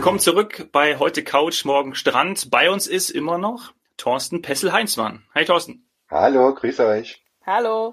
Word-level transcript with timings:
Willkommen 0.00 0.18
zurück 0.18 0.68
bei 0.72 0.96
heute 0.96 1.22
Couch, 1.22 1.66
morgen 1.66 1.94
Strand. 1.94 2.50
Bei 2.50 2.70
uns 2.70 2.86
ist 2.86 3.10
immer 3.10 3.36
noch 3.36 3.74
Thorsten 3.98 4.40
Pessel-Heinzmann. 4.40 5.26
Hi 5.34 5.44
Thorsten. 5.44 5.84
Hallo, 6.08 6.54
grüße 6.54 6.86
euch. 6.86 7.22
Hallo. 7.44 7.92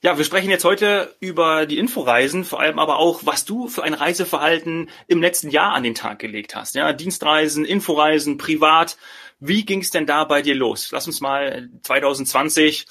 Ja, 0.00 0.16
wir 0.16 0.24
sprechen 0.24 0.48
jetzt 0.48 0.64
heute 0.64 1.14
über 1.20 1.66
die 1.66 1.76
Inforeisen, 1.76 2.44
vor 2.44 2.60
allem 2.60 2.78
aber 2.78 2.98
auch, 2.98 3.26
was 3.26 3.44
du 3.44 3.68
für 3.68 3.82
ein 3.82 3.92
Reiseverhalten 3.92 4.88
im 5.08 5.20
letzten 5.20 5.50
Jahr 5.50 5.74
an 5.74 5.82
den 5.82 5.94
Tag 5.94 6.20
gelegt 6.20 6.56
hast. 6.56 6.74
Ja, 6.74 6.94
Dienstreisen, 6.94 7.66
Inforeisen, 7.66 8.38
privat. 8.38 8.96
Wie 9.38 9.66
ging 9.66 9.82
es 9.82 9.90
denn 9.90 10.06
da 10.06 10.24
bei 10.24 10.40
dir 10.40 10.54
los? 10.54 10.88
Lass 10.90 11.06
uns 11.06 11.20
mal 11.20 11.68
2020 11.82 12.86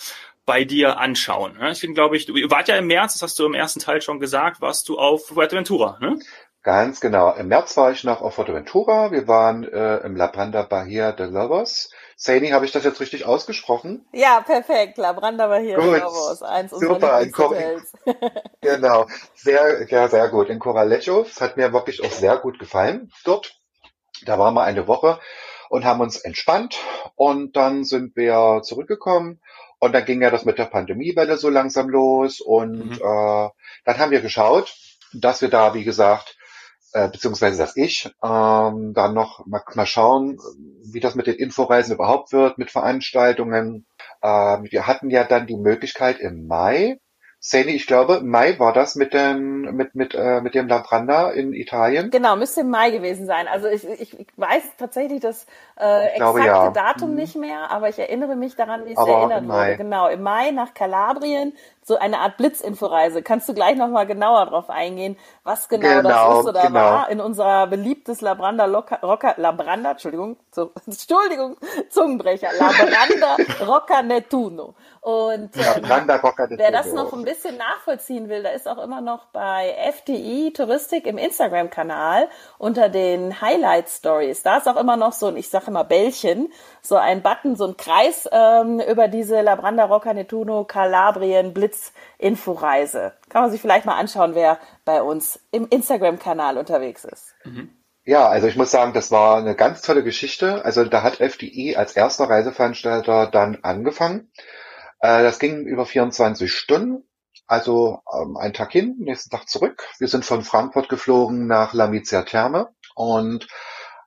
bei 0.46 0.66
dir 0.66 0.99
anschauen. 0.99 1.57
Ich 1.71 1.82
bin, 1.82 1.93
glaube 1.93 2.18
ich, 2.18 2.26
du 2.26 2.34
wart 2.34 2.68
ja 2.68 2.76
im 2.76 2.88
März, 2.88 3.13
das 3.13 3.21
hast 3.21 3.40
du 3.40 3.46
im 3.46 3.54
ersten 3.54 3.80
Teil 3.80 4.02
schon 4.02 4.20
gesagt, 4.20 4.62
warst 4.62 4.88
du 4.90 4.99
auf 4.99 5.27
Fuerteventura, 5.27 5.98
ne? 5.99 6.20
Ganz 6.63 6.99
genau. 6.99 7.33
Im 7.33 7.47
März 7.47 7.75
war 7.75 7.91
ich 7.91 8.03
noch 8.03 8.21
auf 8.21 8.35
Fuerteventura. 8.35 9.11
Wir 9.11 9.27
waren 9.27 9.63
äh, 9.63 9.97
im 9.97 10.15
La 10.15 10.27
Branda 10.27 10.61
Bahia 10.61 11.11
de 11.11 11.25
Lobos. 11.25 11.89
Saini, 12.15 12.49
habe 12.49 12.65
ich 12.65 12.71
das 12.71 12.84
jetzt 12.84 12.99
richtig 12.99 13.25
ausgesprochen? 13.25 14.05
Ja, 14.13 14.41
perfekt. 14.41 14.99
La 14.99 15.13
Branda 15.13 15.47
Bahia 15.47 15.79
de 15.79 15.99
Lobos, 15.99 16.43
eins 16.43 16.71
unserer 16.71 16.93
Super, 16.93 17.21
in 17.21 17.35
Hotels. 17.35 17.93
genau, 18.61 19.07
sehr, 19.34 19.87
ja, 19.89 20.07
sehr 20.07 20.29
gut. 20.29 20.49
In 20.49 20.59
Coralejo. 20.59 21.21
Es 21.21 21.41
hat 21.41 21.57
mir 21.57 21.73
wirklich 21.73 22.03
auch 22.03 22.11
sehr 22.11 22.37
gut 22.37 22.59
gefallen 22.59 23.12
dort. 23.23 23.59
Da 24.25 24.37
waren 24.37 24.53
wir 24.53 24.63
eine 24.63 24.87
Woche 24.87 25.20
und 25.70 25.84
haben 25.84 26.01
uns 26.01 26.18
entspannt 26.18 26.77
und 27.15 27.55
dann 27.55 27.85
sind 27.85 28.15
wir 28.15 28.62
zurückgekommen 28.62 29.41
und 29.79 29.93
dann 29.93 30.05
ging 30.05 30.21
ja 30.21 30.29
das 30.29 30.46
mit 30.46 30.59
der 30.59 30.65
Pandemiewelle 30.65 31.37
so 31.37 31.49
langsam 31.49 31.90
los 31.90 32.40
und 32.40 32.85
mhm. 32.85 32.91
äh, 32.91 33.49
dann 33.85 33.98
haben 33.98 34.12
wir 34.12 34.21
geschaut, 34.21 34.75
dass 35.12 35.41
wir 35.41 35.49
da, 35.49 35.73
wie 35.73 35.84
gesagt, 35.84 36.37
äh, 36.93 37.09
beziehungsweise 37.09 37.57
dass 37.57 37.75
ich 37.77 38.13
ähm, 38.23 38.93
dann 38.93 39.13
noch 39.13 39.45
mal, 39.45 39.63
mal 39.73 39.85
schauen, 39.85 40.39
wie 40.84 40.99
das 40.99 41.15
mit 41.15 41.27
den 41.27 41.35
Inforeisen 41.35 41.95
überhaupt 41.95 42.31
wird, 42.31 42.57
mit 42.57 42.71
Veranstaltungen. 42.71 43.85
Äh, 44.21 44.27
wir 44.27 44.87
hatten 44.87 45.09
ja 45.09 45.23
dann 45.23 45.47
die 45.47 45.57
Möglichkeit 45.57 46.19
im 46.19 46.47
Mai 46.47 46.99
Sani, 47.43 47.71
ich 47.71 47.87
glaube, 47.87 48.17
im 48.17 48.29
Mai 48.29 48.59
war 48.59 48.71
das 48.71 48.93
mit 48.93 49.15
dem, 49.15 49.62
mit, 49.75 49.95
mit, 49.95 50.13
äh, 50.13 50.41
mit 50.41 50.53
dem 50.53 50.67
Labranda 50.67 51.31
in 51.31 51.53
Italien. 51.53 52.12
Genau, 52.12 52.35
müsste 52.35 52.62
im 52.62 52.69
Mai 52.69 52.91
gewesen 52.91 53.25
sein. 53.25 53.47
Also 53.47 53.67
ich, 53.67 53.84
ich, 53.84 54.19
ich 54.19 54.27
weiß 54.37 54.62
tatsächlich 54.77 55.21
das 55.21 55.47
äh, 55.75 56.09
exakte 56.09 56.17
glaube, 56.17 56.45
ja. 56.45 56.69
Datum 56.69 57.09
mhm. 57.09 57.15
nicht 57.15 57.35
mehr, 57.35 57.71
aber 57.71 57.89
ich 57.89 57.97
erinnere 57.97 58.35
mich 58.35 58.55
daran, 58.55 58.85
wie 58.85 58.91
es 58.91 58.97
aber 58.99 59.12
erinnert 59.12 59.47
wurde. 59.47 59.77
Genau, 59.77 60.07
im 60.07 60.21
Mai 60.21 60.51
nach 60.51 60.75
Kalabrien, 60.75 61.53
so 61.84 61.98
eine 61.98 62.20
Art 62.20 62.37
Blitzinforeise. 62.37 63.24
Kannst 63.24 63.49
du 63.49 63.54
gleich 63.54 63.76
nochmal 63.76 64.06
genauer 64.06 64.46
drauf 64.46 64.69
eingehen, 64.69 65.18
was 65.44 65.68
genau, 65.68 66.01
genau 66.01 66.09
das 66.09 66.40
ist 66.40 66.50
oder 66.50 66.62
genau. 66.62 66.79
war 66.79 67.09
in 67.09 67.19
unserer 67.19 67.68
beliebtes 67.68 68.22
Labranda 68.22 68.66
Rocca, 68.66 69.34
Labranda, 69.38 69.91
Entschuldigung, 69.91 70.38
so, 70.52 70.72
Entschuldigung, 70.85 71.57
Zungenbrecher, 71.90 72.50
Labranda 72.57 73.38
Rocca 73.66 74.03
Nettuno. 74.03 74.75
Und 75.02 75.57
ähm, 75.57 75.84
wer 76.50 76.72
das 76.72 76.94
noch 76.94 77.12
ein 77.13 77.24
bisschen 77.24 77.57
nachvollziehen 77.57 78.29
will, 78.29 78.44
da 78.44 78.50
ist 78.50 78.68
auch 78.68 78.78
immer 78.78 79.02
noch 79.02 79.25
bei 79.34 79.75
FDI 79.91 80.53
Touristik 80.53 81.07
im 81.07 81.18
Instagram-Kanal 81.18 82.29
unter 82.59 82.90
den 82.90 83.41
Highlight 83.41 83.90
Stories. 83.90 84.44
Da 84.44 84.57
ist 84.57 84.68
auch 84.68 84.75
immer 84.75 84.97
noch 84.97 85.13
so 85.13 85.28
ein, 85.28 85.38
ich 85.38 85.50
sage 85.50 85.68
immer 85.68 85.84
Bällchen, 85.84 86.53
so 86.84 86.98
ein 86.98 87.24
Button, 87.24 87.56
so 87.56 87.66
ein 87.66 87.78
Kreis 87.78 88.30
ähm, 88.31 88.80
über 88.80 89.08
diese 89.08 89.42
Labranda 89.42 89.86
Rocca 89.86 90.13
Nettuno 90.13 90.66
Kalabrien 90.66 91.53
Blitz 91.56 91.71
Inforeise. 92.18 93.14
Kann 93.30 93.44
man 93.44 93.52
sich 93.52 93.62
vielleicht 93.62 93.86
mal 93.86 93.98
anschauen, 93.98 94.36
wer 94.36 94.59
bei 94.86 95.02
uns 95.02 95.40
im 95.52 95.68
Instagram-Kanal 95.68 96.58
unterwegs 96.58 97.06
ist. 97.06 97.34
Mhm. 97.44 97.70
Ja, 98.04 98.28
also 98.28 98.48
ich 98.48 98.56
muss 98.56 98.72
sagen, 98.72 98.94
das 98.94 99.12
war 99.12 99.38
eine 99.38 99.56
ganz 99.56 99.81
tolle 99.81 100.04
Geschichte. 100.04 100.66
Also 100.66 100.84
da 100.86 101.04
hat 101.04 101.20
FDI 101.20 101.76
als 101.76 101.96
erster 101.96 102.30
Reiseveranstalter 102.30 103.28
dann 103.28 103.60
angefangen 103.62 104.31
äh, 105.02 105.24
das 105.24 105.40
ging 105.40 105.66
über 105.66 105.86
24 105.86 106.52
Stunden. 106.52 107.04
Also 107.48 108.00
ähm, 108.14 108.38
einen 108.38 108.54
Tag 108.54 108.72
hin, 108.72 108.96
nächsten 109.00 109.30
Tag 109.30 109.50
zurück. 109.50 109.86
Wir 110.00 110.08
sind 110.08 110.24
von 110.24 110.44
Frankfurt 110.44 110.88
geflogen 110.88 111.48
nach 111.48 111.74
Lamizia 111.74 112.22
Therme 112.22 112.70
und 112.96 113.48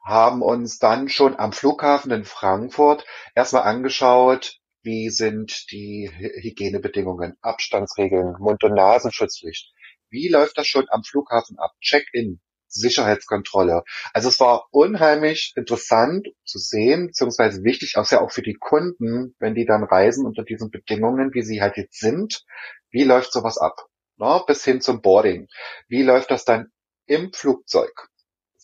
haben 0.03 0.41
uns 0.41 0.79
dann 0.79 1.09
schon 1.09 1.39
am 1.39 1.53
Flughafen 1.53 2.11
in 2.11 2.25
Frankfurt 2.25 3.05
erstmal 3.35 3.65
angeschaut, 3.65 4.61
wie 4.85 5.11
sind 5.11 5.71
die 5.73 6.11
Hygienebedingungen, 6.13 7.37
Abstandsregeln, 7.41 8.37
Mund- 8.39 8.65
und 8.65 8.75
Nasenschutzpflicht. 8.75 9.73
Wie 10.11 10.29
läuft 10.29 10.59
das 10.59 10.67
schon 10.67 10.87
am 10.91 11.03
Flughafen 11.03 11.59
ab? 11.59 11.73
Check-in, 11.81 12.41
Sicherheitskontrolle. 12.69 13.83
Also 14.13 14.29
es 14.29 14.39
war 14.41 14.67
unheimlich 14.71 15.53
interessant 15.57 16.29
zu 16.45 16.59
sehen, 16.59 17.09
beziehungsweise 17.09 17.65
wichtig, 17.65 17.97
auch 17.97 18.05
sehr 18.05 18.23
auch 18.23 18.31
für 18.31 18.43
die 18.43 18.55
Kunden, 18.55 19.35
wenn 19.39 19.55
die 19.55 19.65
dann 19.65 19.85
reisen 19.85 20.27
unter 20.27 20.45
diesen 20.45 20.71
Bedingungen, 20.71 21.33
wie 21.33 21.43
sie 21.43 21.63
halt 21.63 21.77
jetzt 21.77 21.99
sind. 21.99 22.45
Wie 22.91 23.05
läuft 23.05 23.33
sowas 23.33 23.59
ab? 23.59 23.87
Na, 24.17 24.39
bis 24.39 24.65
hin 24.65 24.81
zum 24.81 25.01
Boarding. 25.01 25.49
Wie 25.89 26.03
läuft 26.03 26.31
das 26.31 26.45
dann 26.45 26.71
im 27.07 27.33
Flugzeug? 27.33 28.09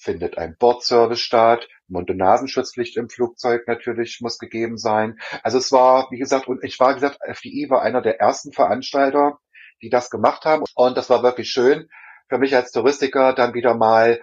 Findet 0.02 0.38
ein 0.38 0.56
Bordservice 0.58 1.20
statt? 1.20 1.68
Mund- 1.86 2.08
und 2.08 2.16
Nasenschutzpflicht 2.16 2.96
im 2.96 3.10
Flugzeug 3.10 3.68
natürlich 3.68 4.20
muss 4.22 4.38
gegeben 4.38 4.78
sein. 4.78 5.20
Also 5.42 5.58
es 5.58 5.70
war, 5.72 6.10
wie 6.10 6.18
gesagt, 6.18 6.48
und 6.48 6.64
ich 6.64 6.80
war, 6.80 6.90
wie 6.90 6.94
gesagt, 6.94 7.18
FDI 7.22 7.68
war 7.68 7.82
einer 7.82 8.00
der 8.00 8.18
ersten 8.18 8.52
Veranstalter, 8.52 9.38
die 9.82 9.90
das 9.90 10.08
gemacht 10.08 10.46
haben. 10.46 10.64
Und 10.74 10.96
das 10.96 11.10
war 11.10 11.22
wirklich 11.22 11.50
schön, 11.50 11.90
für 12.30 12.38
mich 12.38 12.56
als 12.56 12.72
Touristiker 12.72 13.34
dann 13.34 13.52
wieder 13.52 13.74
mal, 13.74 14.22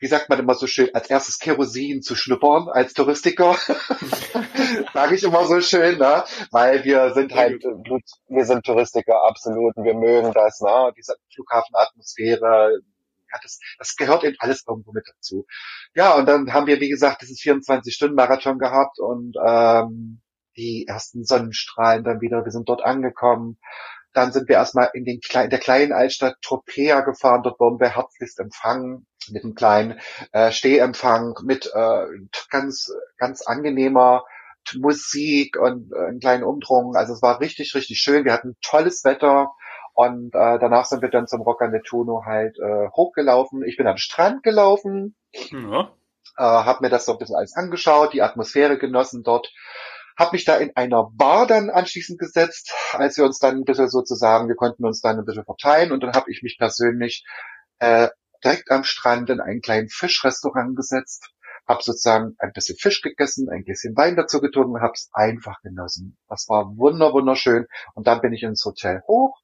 wie 0.00 0.08
sagt 0.08 0.28
man 0.28 0.40
immer 0.40 0.54
so 0.54 0.66
schön, 0.66 0.92
als 0.92 1.08
erstes 1.08 1.38
Kerosin 1.38 2.02
zu 2.02 2.16
schnuppern 2.16 2.68
als 2.68 2.94
Touristiker. 2.94 3.54
Sage 4.92 5.14
ich 5.14 5.22
immer 5.22 5.44
so 5.44 5.60
schön, 5.60 5.98
ne? 5.98 6.24
Weil 6.50 6.82
wir 6.82 7.14
sind 7.14 7.32
halt, 7.32 7.62
wir 7.62 8.44
sind 8.44 8.64
Touristiker 8.64 9.22
absolut 9.22 9.76
und 9.76 9.84
wir 9.84 9.94
mögen 9.94 10.32
das, 10.32 10.60
ne? 10.60 10.92
Diese 10.96 11.14
Flughafenatmosphäre, 11.32 12.80
ja, 13.32 13.38
das, 13.42 13.58
das 13.78 13.96
gehört 13.96 14.24
eben 14.24 14.36
alles 14.38 14.64
irgendwo 14.66 14.92
mit 14.92 15.04
dazu. 15.08 15.46
Ja, 15.94 16.14
und 16.14 16.26
dann 16.26 16.52
haben 16.52 16.66
wir, 16.66 16.80
wie 16.80 16.88
gesagt, 16.88 17.22
dieses 17.22 17.38
24-Stunden-Marathon 17.38 18.58
gehabt 18.58 18.98
und 18.98 19.36
ähm, 19.44 20.20
die 20.56 20.86
ersten 20.88 21.24
Sonnenstrahlen 21.24 22.04
dann 22.04 22.20
wieder, 22.20 22.44
wir 22.44 22.52
sind 22.52 22.68
dort 22.68 22.82
angekommen, 22.82 23.58
dann 24.12 24.32
sind 24.32 24.48
wir 24.48 24.56
erstmal 24.56 24.90
in, 24.94 25.04
den, 25.04 25.20
in 25.32 25.50
der 25.50 25.58
kleinen 25.58 25.92
Altstadt 25.92 26.36
Tropea 26.42 27.02
gefahren. 27.02 27.42
Dort 27.42 27.60
wurden 27.60 27.78
wir 27.78 27.94
herzlichst 27.94 28.40
empfangen 28.40 29.06
mit 29.30 29.44
einem 29.44 29.54
kleinen 29.54 30.00
äh, 30.32 30.50
Stehempfang, 30.50 31.34
mit 31.44 31.70
äh, 31.72 32.06
ganz, 32.50 32.92
ganz 33.16 33.42
angenehmer 33.42 34.24
Musik 34.76 35.56
und 35.58 35.92
äh, 35.92 36.08
einen 36.08 36.20
kleinen 36.20 36.44
Umdrung. 36.44 36.96
Also 36.96 37.14
es 37.14 37.22
war 37.22 37.40
richtig, 37.40 37.74
richtig 37.74 38.00
schön. 38.00 38.24
Wir 38.24 38.32
hatten 38.32 38.56
tolles 38.62 39.04
Wetter. 39.04 39.52
Und 39.98 40.32
äh, 40.32 40.60
danach 40.60 40.84
sind 40.84 41.02
wir 41.02 41.08
dann 41.08 41.26
zum 41.26 41.40
Rocca 41.40 41.66
Nettuno 41.66 42.22
halt 42.24 42.56
äh, 42.60 42.88
hochgelaufen. 42.90 43.64
Ich 43.64 43.76
bin 43.76 43.88
am 43.88 43.96
Strand 43.96 44.44
gelaufen, 44.44 45.16
ja. 45.50 45.90
äh, 46.36 46.42
habe 46.42 46.82
mir 46.82 46.88
das 46.88 47.04
so 47.04 47.10
ein 47.10 47.18
bisschen 47.18 47.34
alles 47.34 47.56
angeschaut, 47.56 48.12
die 48.12 48.22
Atmosphäre 48.22 48.78
genossen 48.78 49.24
dort 49.24 49.52
habe 50.16 50.30
mich 50.32 50.44
da 50.44 50.56
in 50.56 50.74
einer 50.76 51.10
Bar 51.12 51.48
dann 51.48 51.70
anschließend 51.70 52.18
gesetzt, 52.18 52.72
als 52.92 53.16
wir 53.16 53.24
uns 53.24 53.38
dann 53.40 53.56
ein 53.56 53.64
bisschen 53.64 53.88
sozusagen, 53.88 54.48
wir 54.48 54.56
konnten 54.56 54.84
uns 54.84 55.00
dann 55.00 55.18
ein 55.18 55.24
bisschen 55.24 55.44
verteilen 55.44 55.90
und 55.90 56.02
dann 56.02 56.12
habe 56.12 56.30
ich 56.30 56.42
mich 56.42 56.58
persönlich 56.58 57.24
äh, 57.78 58.08
direkt 58.44 58.70
am 58.70 58.84
Strand 58.84 59.30
in 59.30 59.40
einen 59.40 59.60
kleinen 59.60 59.88
Fischrestaurant 59.88 60.76
gesetzt, 60.76 61.30
habe 61.68 61.82
sozusagen 61.82 62.34
ein 62.38 62.52
bisschen 62.52 62.76
Fisch 62.76 63.00
gegessen, 63.02 63.48
ein 63.48 63.64
bisschen 63.64 63.96
Wein 63.96 64.16
dazu 64.16 64.40
getrunken 64.40 64.74
und 64.74 64.80
habe 64.80 64.94
es 64.94 65.08
einfach 65.12 65.60
genossen. 65.62 66.16
Das 66.28 66.48
war 66.48 66.76
wunder 66.76 67.12
wunderschön 67.12 67.66
und 67.94 68.06
dann 68.06 68.20
bin 68.20 68.32
ich 68.32 68.42
ins 68.42 68.64
Hotel 68.64 69.02
hoch, 69.06 69.38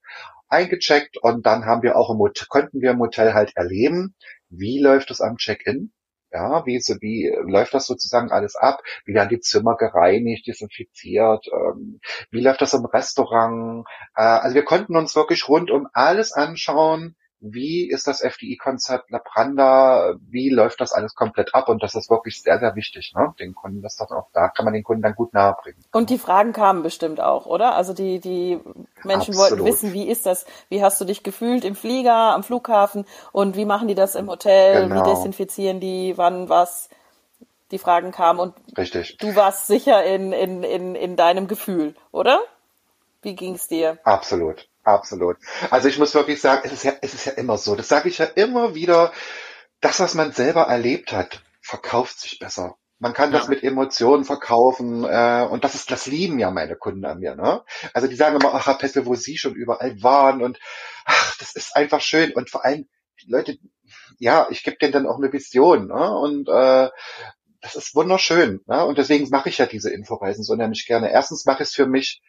eingecheckt 0.48 1.16
und 1.18 1.46
dann 1.46 1.64
haben 1.66 1.82
wir 1.82 1.96
auch 1.96 2.10
im 2.10 2.18
Hotel, 2.18 2.46
konnten 2.48 2.80
wir 2.80 2.92
im 2.92 3.00
Hotel 3.00 3.34
halt 3.34 3.52
erleben, 3.56 4.14
wie 4.48 4.80
läuft 4.80 5.10
es 5.10 5.20
am 5.20 5.36
Check-in, 5.36 5.92
ja, 6.34 6.66
wie, 6.66 6.78
wie 7.00 7.32
läuft 7.48 7.74
das 7.74 7.86
sozusagen 7.86 8.32
alles 8.32 8.56
ab? 8.56 8.82
Wie 9.04 9.14
werden 9.14 9.28
die 9.28 9.38
Zimmer 9.38 9.76
gereinigt, 9.76 10.48
desinfiziert? 10.48 11.46
Ähm, 11.52 12.00
wie 12.32 12.40
läuft 12.40 12.60
das 12.60 12.74
im 12.74 12.84
Restaurant? 12.84 13.86
Äh, 14.16 14.22
also 14.22 14.56
wir 14.56 14.64
konnten 14.64 14.96
uns 14.96 15.14
wirklich 15.14 15.48
rund 15.48 15.70
um 15.70 15.86
alles 15.92 16.32
anschauen, 16.32 17.14
wie 17.46 17.88
ist 17.88 18.06
das 18.06 18.22
FDI-Konzept 18.22 19.10
Labranda, 19.10 20.14
wie 20.30 20.48
läuft 20.48 20.80
das 20.80 20.92
alles 20.92 21.14
komplett 21.14 21.54
ab 21.54 21.68
und 21.68 21.82
das 21.82 21.94
ist 21.94 22.08
wirklich 22.08 22.40
sehr, 22.42 22.58
sehr 22.58 22.74
wichtig, 22.74 23.12
ne? 23.14 23.34
den 23.38 23.54
Kunden 23.54 23.82
das 23.82 23.96
dann 23.96 24.08
auch, 24.08 24.28
da 24.32 24.48
kann 24.48 24.64
man 24.64 24.72
den 24.72 24.82
Kunden 24.82 25.02
dann 25.02 25.14
gut 25.14 25.34
nahebringen. 25.34 25.84
Und 25.92 26.08
die 26.08 26.18
Fragen 26.18 26.54
kamen 26.54 26.82
bestimmt 26.82 27.20
auch, 27.20 27.44
oder? 27.44 27.74
Also 27.76 27.92
die, 27.92 28.18
die 28.18 28.58
Menschen 29.04 29.34
Absolut. 29.34 29.50
wollten 29.50 29.64
wissen, 29.66 29.92
wie 29.92 30.08
ist 30.08 30.24
das, 30.24 30.46
wie 30.70 30.82
hast 30.82 31.00
du 31.00 31.04
dich 31.04 31.22
gefühlt 31.22 31.64
im 31.64 31.74
Flieger, 31.74 32.34
am 32.34 32.42
Flughafen 32.42 33.04
und 33.32 33.56
wie 33.56 33.66
machen 33.66 33.88
die 33.88 33.94
das 33.94 34.14
im 34.14 34.30
Hotel, 34.30 34.88
genau. 34.88 35.00
wie 35.00 35.10
desinfizieren 35.10 35.80
die, 35.80 36.14
wann 36.16 36.48
was, 36.48 36.88
die 37.70 37.78
Fragen 37.78 38.10
kamen 38.10 38.40
und 38.40 38.54
Richtig. 38.78 39.18
du 39.18 39.36
warst 39.36 39.66
sicher 39.66 40.02
in, 40.02 40.32
in, 40.32 40.62
in, 40.62 40.94
in 40.94 41.16
deinem 41.16 41.46
Gefühl, 41.46 41.94
oder? 42.10 42.40
Wie 43.20 43.34
ging's 43.34 43.68
dir? 43.68 43.98
Absolut. 44.04 44.68
Absolut. 44.84 45.38
Also 45.70 45.88
ich 45.88 45.98
muss 45.98 46.14
wirklich 46.14 46.40
sagen, 46.40 46.62
es 46.64 46.72
ist 46.72 46.84
ja, 46.84 46.92
es 47.00 47.14
ist 47.14 47.24
ja 47.24 47.32
immer 47.32 47.58
so. 47.58 47.74
Das 47.74 47.88
sage 47.88 48.08
ich 48.08 48.18
ja 48.18 48.26
immer 48.26 48.74
wieder. 48.74 49.12
das, 49.80 50.00
was 50.00 50.14
man 50.14 50.32
selber 50.32 50.62
erlebt 50.62 51.12
hat, 51.12 51.42
verkauft 51.60 52.20
sich 52.20 52.38
besser. 52.38 52.76
Man 52.98 53.12
kann 53.12 53.32
ja. 53.32 53.38
das 53.38 53.48
mit 53.48 53.62
Emotionen 53.62 54.24
verkaufen 54.24 55.04
äh, 55.04 55.46
und 55.50 55.64
das 55.64 55.74
ist 55.74 55.90
das 55.90 56.06
lieben 56.06 56.38
ja 56.38 56.50
meine 56.50 56.76
Kunden 56.76 57.04
an 57.04 57.18
mir. 57.18 57.34
Ne? 57.34 57.62
Also 57.92 58.08
die 58.08 58.14
sagen 58.14 58.36
immer, 58.36 58.54
ach, 58.54 58.66
Herr 58.66 58.78
Pesse, 58.78 59.04
wo 59.04 59.14
Sie 59.14 59.36
schon 59.36 59.54
überall 59.54 60.02
waren 60.02 60.42
und 60.42 60.58
ach, 61.04 61.36
das 61.38 61.54
ist 61.54 61.76
einfach 61.76 62.00
schön 62.00 62.32
und 62.32 62.50
vor 62.50 62.64
allem 62.64 62.88
die 63.22 63.30
Leute, 63.30 63.58
ja, 64.18 64.46
ich 64.50 64.62
gebe 64.62 64.76
denen 64.76 64.92
dann 64.92 65.06
auch 65.06 65.18
eine 65.18 65.32
Vision 65.32 65.88
ne? 65.88 66.16
und 66.16 66.48
äh, 66.48 66.88
das 67.60 67.74
ist 67.74 67.94
wunderschön. 67.94 68.60
Ne? 68.66 68.84
Und 68.84 68.98
deswegen 68.98 69.28
mache 69.30 69.48
ich 69.48 69.58
ja 69.58 69.66
diese 69.66 69.90
Inforeisen 69.90 70.44
so 70.44 70.54
nämlich 70.54 70.86
gerne. 70.86 71.10
Erstens 71.10 71.46
mache 71.46 71.62
ich 71.62 71.70
es 71.70 71.74
für 71.74 71.86
mich 71.86 72.22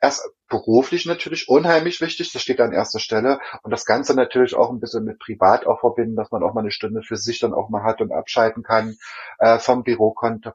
erst 0.00 0.28
beruflich 0.48 1.06
natürlich 1.06 1.48
unheimlich 1.48 2.00
wichtig, 2.00 2.32
das 2.32 2.42
steht 2.42 2.60
an 2.60 2.72
erster 2.72 2.98
Stelle. 2.98 3.40
Und 3.62 3.70
das 3.70 3.84
Ganze 3.84 4.14
natürlich 4.14 4.54
auch 4.54 4.70
ein 4.70 4.80
bisschen 4.80 5.04
mit 5.04 5.18
privat 5.18 5.66
auch 5.66 5.80
verbinden, 5.80 6.16
dass 6.16 6.30
man 6.30 6.42
auch 6.42 6.54
mal 6.54 6.60
eine 6.60 6.70
Stunde 6.70 7.02
für 7.02 7.16
sich 7.16 7.38
dann 7.40 7.52
auch 7.52 7.68
mal 7.68 7.82
hat 7.82 8.00
und 8.00 8.12
abschalten 8.12 8.62
kann 8.62 8.96
äh, 9.38 9.58
vom 9.58 9.84
Bürocounter, 9.84 10.54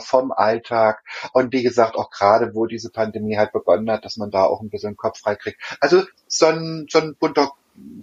vom 0.00 0.32
Alltag. 0.32 1.02
Und 1.32 1.52
wie 1.52 1.62
gesagt, 1.62 1.96
auch 1.96 2.10
gerade 2.10 2.54
wo 2.54 2.66
diese 2.66 2.90
Pandemie 2.90 3.36
halt 3.36 3.52
begonnen 3.52 3.90
hat, 3.90 4.04
dass 4.04 4.16
man 4.16 4.30
da 4.30 4.44
auch 4.44 4.60
ein 4.60 4.70
bisschen 4.70 4.96
Kopf 4.96 5.20
frei 5.20 5.36
kriegt. 5.36 5.60
Also 5.80 6.02
so 6.26 6.46
ein, 6.46 6.86
so 6.90 6.98
ein 6.98 7.16
bunter 7.18 7.52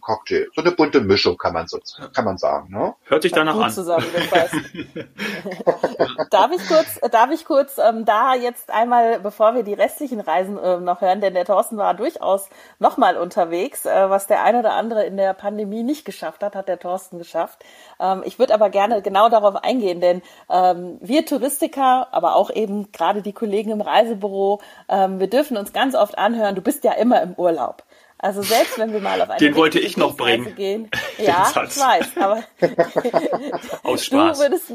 Cocktail. 0.02 0.48
So 0.54 0.62
eine 0.62 0.72
bunte 0.72 1.02
Mischung 1.02 1.38
kann 1.38 1.54
man 1.54 1.68
so, 1.68 1.80
kann 2.14 2.26
man 2.26 2.38
sagen, 2.38 2.70
ne? 2.72 2.94
Hört 3.06 3.22
sich 3.22 3.32
danach 3.32 3.54
Gut 3.54 3.64
an. 3.64 3.72
Zusammengefasst. 3.72 4.54
darf 6.30 6.52
ich 6.52 6.68
kurz, 6.68 7.00
darf 7.12 7.32
ich 7.32 7.46
kurz 7.46 7.78
ähm, 7.78 8.06
da 8.06 8.36
jetzt 8.36 8.70
einmal, 8.70 9.20
bevor 9.20 9.56
wir 9.56 9.64
die 9.64 9.74
restlichen 9.74 10.20
Reisen 10.20 10.58
äh, 10.58 10.80
noch 10.80 11.02
hören, 11.02 11.22
denn 11.22 11.34
der 11.34 11.46
Thorsten 11.46 11.78
war 11.78 11.94
durchaus 11.94 12.50
nochmal 12.80 13.18
unterwegs, 13.18 13.86
äh, 13.86 14.10
was 14.10 14.28
der 14.28 14.44
eine 14.44 14.60
oder 14.60 14.74
andere 14.74 15.06
in 15.06 15.18
der 15.18 15.34
Pandemie 15.34 15.84
nicht 15.84 16.06
geschafft 16.06 16.44
hat, 16.44 16.56
hat 16.56 16.68
der 16.68 16.80
Thorsten 16.80 17.18
geschafft. 17.18 17.64
Ähm, 18.00 18.24
ich 18.26 18.40
würde 18.40 18.54
aber 18.54 18.70
gerne 18.70 19.02
genau 19.02 19.30
darauf 19.30 19.56
eingehen, 19.64 20.02
denn 20.02 20.22
ähm, 20.50 20.98
wir 21.02 21.26
Touristiker, 21.26 22.10
aber 22.12 22.36
auch 22.36 22.50
eben 22.50 22.92
gerade 22.92 23.22
die 23.22 23.34
Kollegen 23.34 23.72
im 23.72 23.82
Reisebüro, 23.82 24.62
ähm, 24.90 25.20
wir 25.20 25.30
dürfen 25.30 25.58
uns 25.58 25.72
ganz 25.72 25.96
oft 25.96 26.18
anhören, 26.18 26.56
du 26.56 26.62
bist 26.62 26.84
ja 26.84 26.92
immer 26.94 27.22
im 27.22 27.34
Urlaub. 27.36 27.84
Also 28.24 28.42
selbst 28.42 28.80
wenn 28.80 28.94
wir 28.94 29.02
mal 29.02 29.22
auf 29.22 29.30
eine 29.30 29.38
Den 29.38 29.54
wollte 29.58 29.80
ich 29.80 29.98
noch 29.98 30.16
bringen. 30.16 30.56
Gehen, 30.56 30.90
ja, 31.18 31.46
ich 31.50 31.78
weiß, 31.78 32.12
aber 32.16 32.42
Aus 33.84 34.06
Spaß. 34.06 34.38
Du, 34.38 34.44
würdest, 34.46 34.74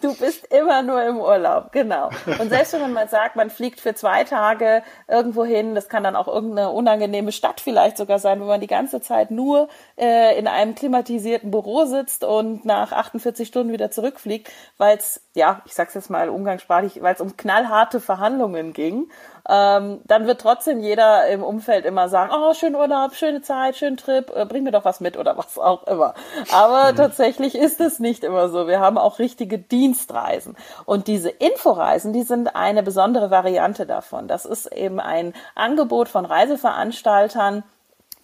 du 0.00 0.16
bist 0.16 0.46
immer 0.46 0.82
nur 0.82 1.02
im 1.02 1.18
Urlaub, 1.18 1.70
genau. 1.72 2.08
Und 2.38 2.48
selbst 2.48 2.72
wenn 2.72 2.80
man 2.80 2.94
mal 2.94 3.08
sagt, 3.10 3.36
man 3.36 3.50
fliegt 3.50 3.78
für 3.78 3.94
zwei 3.94 4.24
Tage 4.24 4.82
irgendwo 5.06 5.44
hin, 5.44 5.74
das 5.74 5.90
kann 5.90 6.02
dann 6.02 6.16
auch 6.16 6.28
irgendeine 6.28 6.70
unangenehme 6.70 7.30
Stadt 7.30 7.60
vielleicht 7.60 7.98
sogar 7.98 8.18
sein, 8.18 8.40
wo 8.40 8.46
man 8.46 8.62
die 8.62 8.66
ganze 8.66 9.02
Zeit 9.02 9.30
nur 9.30 9.68
äh, 9.98 10.38
in 10.38 10.46
einem 10.46 10.74
klimatisierten 10.74 11.50
Büro 11.50 11.84
sitzt 11.84 12.24
und 12.24 12.64
nach 12.64 12.92
48 12.92 13.46
Stunden 13.46 13.70
wieder 13.70 13.90
zurückfliegt, 13.90 14.50
weil 14.78 14.96
es, 14.96 15.20
ja, 15.34 15.60
ich 15.66 15.74
sag's 15.74 15.92
jetzt 15.92 16.08
mal 16.08 16.30
umgangssprachlich, 16.30 17.02
weil 17.02 17.14
es 17.14 17.20
um 17.20 17.36
knallharte 17.36 18.00
Verhandlungen 18.00 18.72
ging 18.72 19.10
ähm, 19.48 20.00
dann 20.06 20.26
wird 20.26 20.40
trotzdem 20.40 20.80
jeder 20.80 21.28
im 21.28 21.42
Umfeld 21.42 21.84
immer 21.84 22.08
sagen, 22.08 22.32
oh, 22.34 22.54
schönen 22.54 22.76
Urlaub, 22.76 23.14
schöne 23.14 23.42
Zeit, 23.42 23.76
schönen 23.76 23.96
Trip, 23.96 24.30
äh, 24.34 24.44
bring 24.46 24.64
mir 24.64 24.70
doch 24.70 24.84
was 24.84 25.00
mit 25.00 25.16
oder 25.16 25.36
was 25.36 25.58
auch 25.58 25.86
immer. 25.86 26.14
Aber 26.52 26.92
mhm. 26.92 26.96
tatsächlich 26.96 27.54
ist 27.54 27.80
es 27.80 27.98
nicht 27.98 28.24
immer 28.24 28.48
so. 28.48 28.66
Wir 28.66 28.80
haben 28.80 28.98
auch 28.98 29.18
richtige 29.18 29.58
Dienstreisen. 29.58 30.56
Und 30.84 31.06
diese 31.06 31.30
Inforeisen, 31.30 32.12
die 32.12 32.22
sind 32.22 32.54
eine 32.54 32.82
besondere 32.82 33.30
Variante 33.30 33.86
davon. 33.86 34.28
Das 34.28 34.44
ist 34.44 34.66
eben 34.72 35.00
ein 35.00 35.34
Angebot 35.54 36.08
von 36.08 36.24
Reiseveranstaltern, 36.24 37.64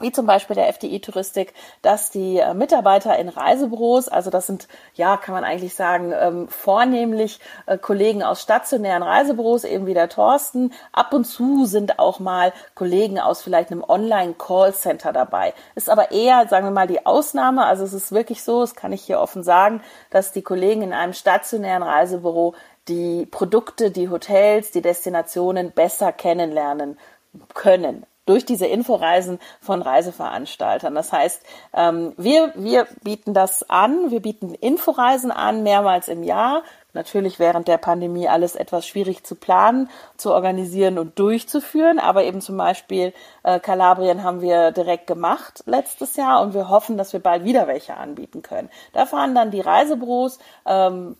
wie 0.00 0.12
zum 0.12 0.26
Beispiel 0.26 0.56
der 0.56 0.68
FDI-Touristik, 0.68 1.54
dass 1.82 2.10
die 2.10 2.38
äh, 2.38 2.54
Mitarbeiter 2.54 3.16
in 3.18 3.28
Reisebüros, 3.28 4.08
also 4.08 4.30
das 4.30 4.46
sind, 4.46 4.68
ja, 4.94 5.16
kann 5.16 5.34
man 5.34 5.44
eigentlich 5.44 5.74
sagen, 5.74 6.12
ähm, 6.12 6.48
vornehmlich 6.48 7.38
äh, 7.66 7.78
Kollegen 7.78 8.22
aus 8.22 8.42
stationären 8.42 9.02
Reisebüros, 9.02 9.64
eben 9.64 9.86
wie 9.86 9.94
der 9.94 10.08
Thorsten. 10.08 10.72
Ab 10.92 11.12
und 11.12 11.24
zu 11.24 11.64
sind 11.66 11.98
auch 11.98 12.18
mal 12.18 12.52
Kollegen 12.74 13.20
aus 13.20 13.42
vielleicht 13.42 13.70
einem 13.70 13.84
Online-Callcenter 13.84 15.12
dabei. 15.12 15.54
Ist 15.74 15.88
aber 15.88 16.10
eher, 16.10 16.48
sagen 16.48 16.66
wir 16.66 16.72
mal, 16.72 16.88
die 16.88 17.06
Ausnahme. 17.06 17.64
Also 17.64 17.84
es 17.84 17.92
ist 17.92 18.12
wirklich 18.12 18.42
so, 18.42 18.62
das 18.62 18.74
kann 18.74 18.92
ich 18.92 19.02
hier 19.02 19.20
offen 19.20 19.42
sagen, 19.42 19.80
dass 20.10 20.32
die 20.32 20.42
Kollegen 20.42 20.82
in 20.82 20.92
einem 20.92 21.12
stationären 21.12 21.82
Reisebüro 21.82 22.54
die 22.88 23.26
Produkte, 23.26 23.90
die 23.90 24.10
Hotels, 24.10 24.70
die 24.70 24.82
Destinationen 24.82 25.72
besser 25.72 26.12
kennenlernen 26.12 26.98
können 27.54 28.04
durch 28.26 28.44
diese 28.44 28.66
Inforeisen 28.66 29.38
von 29.60 29.82
Reiseveranstaltern. 29.82 30.94
Das 30.94 31.12
heißt, 31.12 31.42
ähm, 31.74 32.12
wir, 32.16 32.52
wir 32.56 32.86
bieten 33.02 33.34
das 33.34 33.68
an, 33.68 34.10
wir 34.10 34.20
bieten 34.20 34.54
Inforeisen 34.54 35.30
an, 35.30 35.62
mehrmals 35.62 36.08
im 36.08 36.22
Jahr. 36.22 36.62
Natürlich 36.94 37.40
während 37.40 37.66
der 37.66 37.78
Pandemie 37.78 38.28
alles 38.28 38.54
etwas 38.54 38.86
schwierig 38.86 39.24
zu 39.24 39.34
planen, 39.34 39.90
zu 40.16 40.32
organisieren 40.32 40.98
und 40.98 41.18
durchzuführen, 41.18 41.98
aber 41.98 42.22
eben 42.22 42.40
zum 42.40 42.56
Beispiel 42.56 43.12
äh, 43.42 43.58
Kalabrien 43.58 44.22
haben 44.22 44.40
wir 44.40 44.70
direkt 44.70 45.08
gemacht 45.08 45.64
letztes 45.66 46.14
Jahr 46.14 46.40
und 46.40 46.54
wir 46.54 46.68
hoffen, 46.68 46.96
dass 46.96 47.12
wir 47.12 47.20
bald 47.20 47.44
wieder 47.44 47.66
welche 47.66 47.96
anbieten 47.96 48.42
können. 48.42 48.70
Da 48.92 49.06
fahren 49.06 49.34
dann 49.34 49.50
die 49.50 49.60
Reisebüros, 49.60 50.38
ähm, 50.66 51.16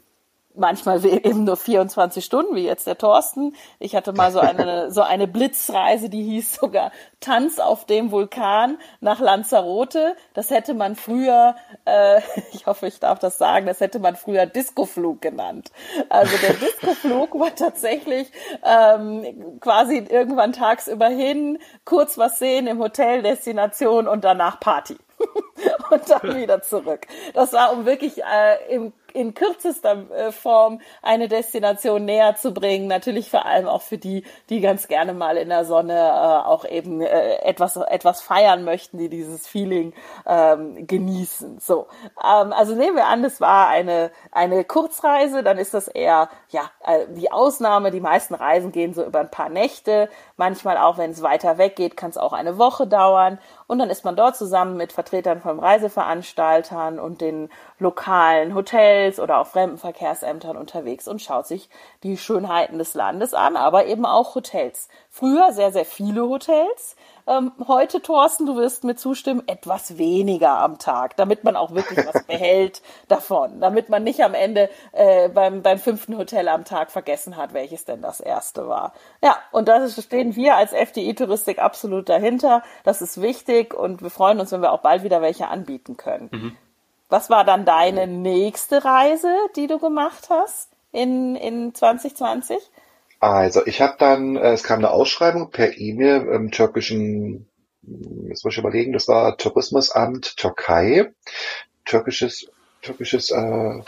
manchmal 0.54 1.04
eben 1.04 1.44
nur 1.44 1.56
24 1.56 2.24
Stunden, 2.24 2.54
wie 2.54 2.64
jetzt 2.64 2.86
der 2.86 2.96
Thorsten. 2.96 3.54
Ich 3.78 3.96
hatte 3.96 4.12
mal 4.12 4.30
so 4.30 4.40
eine, 4.40 4.90
so 4.90 5.02
eine 5.02 5.26
Blitzreise, 5.26 6.08
die 6.08 6.22
hieß 6.22 6.54
sogar 6.54 6.92
Tanz 7.20 7.58
auf 7.58 7.84
dem 7.84 8.10
Vulkan 8.10 8.78
nach 9.00 9.20
Lanzarote. 9.20 10.16
Das 10.32 10.50
hätte 10.50 10.74
man 10.74 10.96
früher, 10.96 11.56
äh, 11.84 12.20
ich 12.52 12.66
hoffe, 12.66 12.86
ich 12.86 13.00
darf 13.00 13.18
das 13.18 13.38
sagen, 13.38 13.66
das 13.66 13.80
hätte 13.80 13.98
man 13.98 14.16
früher 14.16 14.46
Discoflug 14.46 15.20
genannt. 15.20 15.72
Also 16.08 16.36
der 16.36 16.54
Discoflug 16.54 17.38
war 17.38 17.54
tatsächlich 17.54 18.30
ähm, 18.62 19.58
quasi 19.60 19.98
irgendwann 19.98 20.52
tagsüber 20.52 21.08
hin, 21.08 21.58
kurz 21.84 22.16
was 22.18 22.38
sehen 22.38 22.66
im 22.66 22.78
Hotel, 22.78 23.22
Destination 23.22 24.06
und 24.06 24.24
danach 24.24 24.60
Party. 24.60 24.96
und 25.90 26.10
dann 26.10 26.36
wieder 26.36 26.62
zurück. 26.62 27.06
Das 27.34 27.52
war, 27.52 27.72
um 27.72 27.86
wirklich 27.86 28.22
äh, 28.22 28.74
im 28.74 28.92
in 29.14 29.32
kürzester 29.32 30.10
äh, 30.10 30.32
Form 30.32 30.80
eine 31.00 31.28
Destination 31.28 32.04
näher 32.04 32.36
zu 32.36 32.52
bringen. 32.52 32.88
Natürlich 32.88 33.30
vor 33.30 33.46
allem 33.46 33.68
auch 33.68 33.82
für 33.82 33.96
die, 33.96 34.24
die 34.50 34.60
ganz 34.60 34.88
gerne 34.88 35.14
mal 35.14 35.36
in 35.36 35.48
der 35.48 35.64
Sonne 35.64 35.94
äh, 35.94 36.46
auch 36.46 36.64
eben 36.64 37.00
äh, 37.00 37.36
etwas, 37.36 37.76
etwas 37.76 38.20
feiern 38.20 38.64
möchten, 38.64 38.98
die 38.98 39.08
dieses 39.08 39.46
Feeling 39.46 39.94
ähm, 40.26 40.86
genießen. 40.86 41.60
So, 41.60 41.86
ähm, 42.22 42.52
also 42.52 42.74
nehmen 42.74 42.96
wir 42.96 43.06
an, 43.06 43.22
das 43.22 43.40
war 43.40 43.68
eine, 43.68 44.10
eine 44.32 44.64
Kurzreise, 44.64 45.44
dann 45.44 45.58
ist 45.58 45.74
das 45.74 45.86
eher 45.86 46.28
ja 46.48 46.70
äh, 46.84 47.06
die 47.10 47.30
Ausnahme. 47.30 47.92
Die 47.92 48.00
meisten 48.00 48.34
Reisen 48.34 48.72
gehen 48.72 48.94
so 48.94 49.04
über 49.04 49.20
ein 49.20 49.30
paar 49.30 49.48
Nächte. 49.48 50.08
Manchmal 50.36 50.76
auch, 50.76 50.98
wenn 50.98 51.12
es 51.12 51.22
weiter 51.22 51.56
weg 51.56 51.76
geht, 51.76 51.96
kann 51.96 52.10
es 52.10 52.18
auch 52.18 52.32
eine 52.32 52.58
Woche 52.58 52.88
dauern. 52.88 53.38
Und 53.68 53.78
dann 53.78 53.90
ist 53.90 54.04
man 54.04 54.16
dort 54.16 54.36
zusammen 54.36 54.76
mit 54.76 54.92
Vertretern 54.92 55.40
von 55.40 55.60
Reiseveranstaltern 55.60 56.98
und 56.98 57.20
den 57.20 57.48
lokalen 57.78 58.56
Hotels 58.56 59.03
oder 59.18 59.38
auch 59.38 59.46
Fremdenverkehrsämtern 59.46 60.56
unterwegs 60.56 61.06
und 61.08 61.22
schaut 61.22 61.46
sich 61.46 61.68
die 62.02 62.16
Schönheiten 62.16 62.78
des 62.78 62.94
Landes 62.94 63.34
an, 63.34 63.56
aber 63.56 63.86
eben 63.86 64.06
auch 64.06 64.34
Hotels. 64.34 64.88
Früher 65.10 65.52
sehr, 65.52 65.72
sehr 65.72 65.84
viele 65.84 66.22
Hotels. 66.28 66.96
Ähm, 67.26 67.52
heute, 67.66 68.02
Thorsten, 68.02 68.44
du 68.44 68.56
wirst 68.56 68.84
mir 68.84 68.96
zustimmen, 68.96 69.42
etwas 69.46 69.96
weniger 69.96 70.58
am 70.58 70.78
Tag, 70.78 71.16
damit 71.16 71.42
man 71.42 71.56
auch 71.56 71.74
wirklich 71.74 72.06
was 72.06 72.22
behält 72.26 72.82
davon, 73.08 73.60
damit 73.60 73.88
man 73.88 74.04
nicht 74.04 74.22
am 74.22 74.34
Ende 74.34 74.68
äh, 74.92 75.28
beim, 75.28 75.62
beim 75.62 75.78
fünften 75.78 76.18
Hotel 76.18 76.48
am 76.48 76.64
Tag 76.64 76.90
vergessen 76.90 77.36
hat, 77.36 77.54
welches 77.54 77.84
denn 77.86 78.02
das 78.02 78.20
erste 78.20 78.68
war. 78.68 78.92
Ja, 79.22 79.36
und 79.52 79.68
da 79.68 79.88
stehen 79.88 80.36
wir 80.36 80.56
als 80.56 80.72
FDI-Touristik 80.72 81.58
absolut 81.58 82.08
dahinter. 82.08 82.62
Das 82.82 83.00
ist 83.00 83.22
wichtig 83.22 83.72
und 83.72 84.02
wir 84.02 84.10
freuen 84.10 84.40
uns, 84.40 84.52
wenn 84.52 84.60
wir 84.60 84.72
auch 84.72 84.82
bald 84.82 85.02
wieder 85.02 85.22
welche 85.22 85.48
anbieten 85.48 85.96
können. 85.96 86.28
Mhm. 86.30 86.56
Was 87.08 87.30
war 87.30 87.44
dann 87.44 87.64
deine 87.64 88.06
nächste 88.06 88.84
Reise, 88.84 89.34
die 89.56 89.66
du 89.66 89.78
gemacht 89.78 90.28
hast 90.30 90.70
in, 90.92 91.36
in 91.36 91.74
2020? 91.74 92.58
Also 93.20 93.66
ich 93.66 93.80
habe 93.80 93.94
dann, 93.98 94.36
äh, 94.36 94.52
es 94.52 94.62
kam 94.62 94.78
eine 94.78 94.90
Ausschreibung 94.90 95.50
per 95.50 95.78
E-Mail 95.78 96.26
im 96.28 96.50
türkischen, 96.50 97.48
jetzt 98.28 98.44
muss 98.44 98.54
ich 98.54 98.58
überlegen, 98.58 98.92
das 98.92 99.08
war 99.08 99.36
Tourismusamt 99.36 100.36
Türkei, 100.36 101.12
türkisches, 101.84 102.50
türkisches 102.82 103.30
äh, 103.30 103.82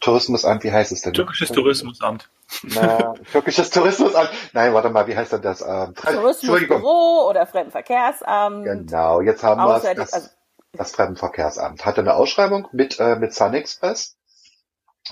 Tourismusamt, 0.00 0.64
wie 0.64 0.72
heißt 0.72 0.92
es 0.92 1.00
denn? 1.02 1.14
Türkisches 1.14 1.50
Tourismusamt. 1.50 2.28
Na, 2.62 3.14
türkisches 3.32 3.70
Tourismusamt. 3.70 4.30
Nein, 4.52 4.74
warte 4.74 4.90
mal, 4.90 5.06
wie 5.06 5.16
heißt 5.16 5.32
denn 5.32 5.42
das? 5.42 5.62
Ähm, 5.62 5.94
Tourismusbüro 5.94 7.28
oder 7.30 7.46
Fremdenverkehrsamt. 7.46 8.64
Genau, 8.64 9.20
jetzt 9.22 9.42
haben 9.42 9.62
wir 9.62 9.76
es. 9.76 10.12
Also, 10.12 10.28
das 10.76 10.92
Fremdenverkehrsamt 10.92 11.84
hatte 11.84 12.00
eine 12.00 12.14
Ausschreibung 12.14 12.68
mit, 12.72 12.98
äh, 13.00 13.16
mit 13.16 13.32
Sun 13.34 13.54
Express 13.54 14.16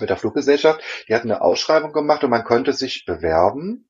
mit 0.00 0.10
der 0.10 0.16
Fluggesellschaft. 0.16 0.80
Die 1.08 1.14
hatten 1.14 1.30
eine 1.30 1.42
Ausschreibung 1.42 1.92
gemacht 1.92 2.24
und 2.24 2.30
man 2.30 2.44
konnte 2.44 2.72
sich 2.72 3.04
bewerben. 3.04 3.88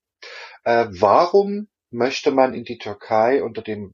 Äh, 0.64 0.86
warum 0.90 1.68
möchte 1.90 2.30
man 2.30 2.54
in 2.54 2.64
die 2.64 2.78
Türkei 2.78 3.42
unter 3.42 3.62
dem 3.62 3.92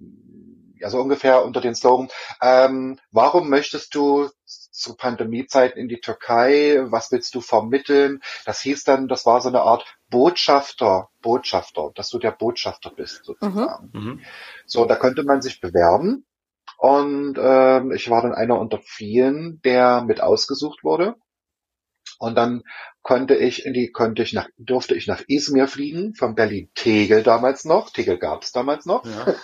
also 0.84 1.00
ungefähr 1.00 1.44
unter 1.44 1.60
den 1.60 1.74
Slogan, 1.74 2.08
ähm, 2.40 3.00
warum 3.10 3.50
möchtest 3.50 3.96
du 3.96 4.28
zu 4.44 4.94
Pandemiezeiten 4.94 5.76
in 5.76 5.88
die 5.88 5.98
Türkei, 6.00 6.78
was 6.84 7.10
willst 7.10 7.34
du 7.34 7.40
vermitteln? 7.40 8.20
Das 8.44 8.60
hieß 8.60 8.84
dann, 8.84 9.08
das 9.08 9.26
war 9.26 9.40
so 9.40 9.48
eine 9.48 9.62
Art 9.62 9.84
Botschafter, 10.08 11.08
Botschafter, 11.20 11.90
dass 11.96 12.10
du 12.10 12.20
der 12.20 12.30
Botschafter 12.30 12.90
bist 12.90 13.24
sozusagen. 13.24 13.90
Mhm. 13.92 14.00
mhm. 14.00 14.20
So, 14.66 14.84
da 14.84 14.94
könnte 14.94 15.24
man 15.24 15.42
sich 15.42 15.60
bewerben 15.60 16.27
und 16.78 17.36
ähm, 17.42 17.90
ich 17.90 18.08
war 18.08 18.22
dann 18.22 18.34
einer 18.34 18.58
unter 18.58 18.78
vielen, 18.78 19.60
der 19.62 20.02
mit 20.02 20.20
ausgesucht 20.20 20.84
wurde. 20.84 21.16
Und 22.20 22.36
dann 22.36 22.62
konnte 23.02 23.34
ich 23.34 23.66
in 23.66 23.72
die, 23.72 23.90
konnte 23.90 24.22
ich 24.22 24.32
nach, 24.32 24.48
durfte 24.58 24.94
ich 24.94 25.08
nach 25.08 25.22
Izmir 25.26 25.66
fliegen, 25.66 26.14
von 26.14 26.36
Berlin 26.36 26.70
Tegel 26.74 27.24
damals 27.24 27.64
noch. 27.64 27.90
Tegel 27.90 28.16
gab 28.16 28.42
es 28.42 28.52
damals 28.52 28.86
noch. 28.86 29.04
Ja. 29.04 29.34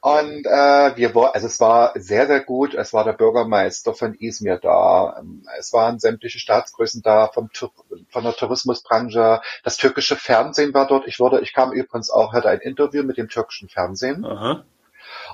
und 0.00 0.46
äh, 0.46 0.96
wir 0.96 1.14
war, 1.14 1.34
also 1.34 1.46
es 1.46 1.60
war 1.60 1.92
sehr, 1.96 2.26
sehr 2.26 2.40
gut. 2.40 2.72
Es 2.72 2.94
war 2.94 3.04
der 3.04 3.12
Bürgermeister 3.12 3.92
von 3.92 4.14
Izmir 4.14 4.58
da. 4.58 5.22
Es 5.58 5.74
waren 5.74 5.98
sämtliche 5.98 6.38
Staatsgrößen 6.38 7.02
da 7.02 7.28
vom 7.28 7.50
von 7.52 8.24
der 8.24 8.34
Tourismusbranche. 8.34 9.42
Das 9.64 9.76
türkische 9.76 10.16
Fernsehen 10.16 10.72
war 10.72 10.86
dort. 10.86 11.06
Ich 11.06 11.20
wurde, 11.20 11.40
ich 11.42 11.52
kam 11.52 11.72
übrigens 11.72 12.08
auch, 12.08 12.32
hatte 12.32 12.48
ein 12.48 12.60
Interview 12.60 13.02
mit 13.02 13.18
dem 13.18 13.28
türkischen 13.28 13.68
Fernsehen. 13.68 14.24
Aha. 14.24 14.64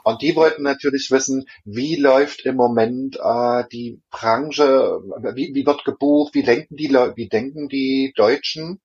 Und 0.05 0.21
die 0.21 0.37
wollten 0.37 0.63
natürlich 0.63 1.11
wissen, 1.11 1.47
wie 1.65 1.97
läuft 1.97 2.45
im 2.45 2.57
Moment 2.57 3.17
äh, 3.17 3.65
die 3.73 4.03
Branche, 4.11 5.01
wie, 5.35 5.55
wie 5.55 5.67
wird 5.67 5.85
gebucht, 5.85 6.35
wie 6.35 6.43
denken 6.43 6.77
die 6.77 6.91
wie 6.91 7.29
denken 7.29 7.69
die 7.69 8.13
Deutschen 8.15 8.81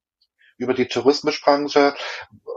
über 0.58 0.74
die 0.74 0.88
Tourismusbranche, 0.88 1.94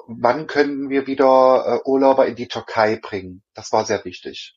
wann 0.07 0.47
können 0.47 0.91
wir 0.91 1.07
wieder 1.07 1.81
äh, 1.85 1.89
Urlauber 1.89 2.27
in 2.27 2.37
die 2.37 2.49
Türkei 2.49 2.97
bringen? 2.97 3.43
Das 3.55 3.73
war 3.73 3.85
sehr 3.85 4.05
wichtig. 4.05 4.57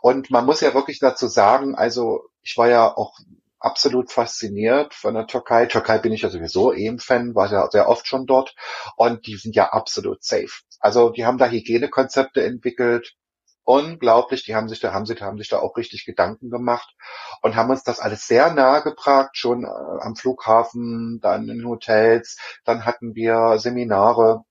Und 0.00 0.30
man 0.30 0.44
muss 0.44 0.60
ja 0.60 0.74
wirklich 0.74 0.98
dazu 0.98 1.28
sagen, 1.28 1.74
also 1.76 2.28
ich 2.42 2.56
war 2.56 2.68
ja 2.68 2.96
auch 2.96 3.16
absolut 3.58 4.10
fasziniert 4.10 4.94
von 4.94 5.14
der 5.14 5.26
Türkei. 5.26 5.66
Türkei 5.66 5.98
bin 5.98 6.12
ich 6.12 6.22
ja 6.22 6.30
sowieso 6.30 6.70
ein 6.72 6.98
Fan, 6.98 7.34
war 7.34 7.50
ja 7.50 7.68
sehr 7.70 7.88
oft 7.88 8.06
schon 8.06 8.26
dort. 8.26 8.54
Und 8.96 9.26
die 9.26 9.36
sind 9.36 9.54
ja 9.54 9.70
absolut 9.72 10.22
safe. 10.24 10.62
Also 10.80 11.10
die 11.10 11.24
haben 11.24 11.38
da 11.38 11.48
Hygienekonzepte 11.48 12.44
entwickelt, 12.44 13.14
unglaublich. 13.66 14.44
Die 14.44 14.54
haben 14.54 14.68
sich 14.68 14.80
da, 14.80 14.92
haben 14.94 15.06
sich, 15.06 15.20
haben 15.20 15.38
sich 15.38 15.48
da 15.48 15.58
auch 15.58 15.76
richtig 15.76 16.06
Gedanken 16.06 16.50
gemacht 16.50 16.94
und 17.42 17.56
haben 17.56 17.70
uns 17.70 17.82
das 17.82 18.00
alles 18.00 18.26
sehr 18.26 18.52
nahe 18.52 18.82
gebracht, 18.82 19.30
schon 19.34 19.64
äh, 19.64 19.66
am 19.66 20.16
Flughafen, 20.16 21.20
dann 21.20 21.48
in 21.48 21.66
Hotels, 21.66 22.38
dann 22.64 22.86
hatten 22.86 23.14
wir 23.14 23.58
Seminare. 23.58 24.44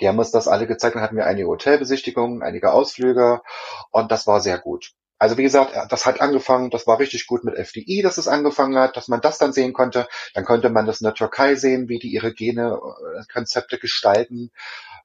Die 0.00 0.08
haben 0.08 0.18
uns 0.18 0.30
das 0.30 0.48
alle 0.48 0.66
gezeigt, 0.66 0.96
dann 0.96 1.02
hatten 1.02 1.16
wir 1.16 1.26
einige 1.26 1.48
Hotelbesichtigungen, 1.48 2.42
einige 2.42 2.72
Ausflüge 2.72 3.42
und 3.90 4.12
das 4.12 4.26
war 4.26 4.40
sehr 4.40 4.58
gut. 4.58 4.92
Also 5.18 5.38
wie 5.38 5.44
gesagt, 5.44 5.72
das 5.92 6.06
hat 6.06 6.20
angefangen, 6.20 6.70
das 6.70 6.86
war 6.88 6.98
richtig 6.98 7.28
gut 7.28 7.44
mit 7.44 7.54
FDI, 7.56 8.02
dass 8.02 8.18
es 8.18 8.26
angefangen 8.26 8.76
hat, 8.76 8.96
dass 8.96 9.06
man 9.06 9.20
das 9.20 9.38
dann 9.38 9.52
sehen 9.52 9.72
konnte. 9.72 10.08
Dann 10.34 10.44
konnte 10.44 10.68
man 10.68 10.86
das 10.86 11.00
in 11.00 11.04
der 11.04 11.14
Türkei 11.14 11.54
sehen, 11.54 11.88
wie 11.88 12.00
die 12.00 12.08
ihre 12.12 12.34
Gene-Konzepte 12.34 13.78
gestalten. 13.78 14.50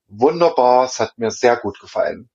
Wunderbar, 0.07 0.85
es 0.85 0.99
hat 0.99 1.17
mir 1.17 1.29
sehr 1.29 1.57
gut 1.57 1.79
gefallen 1.79 2.29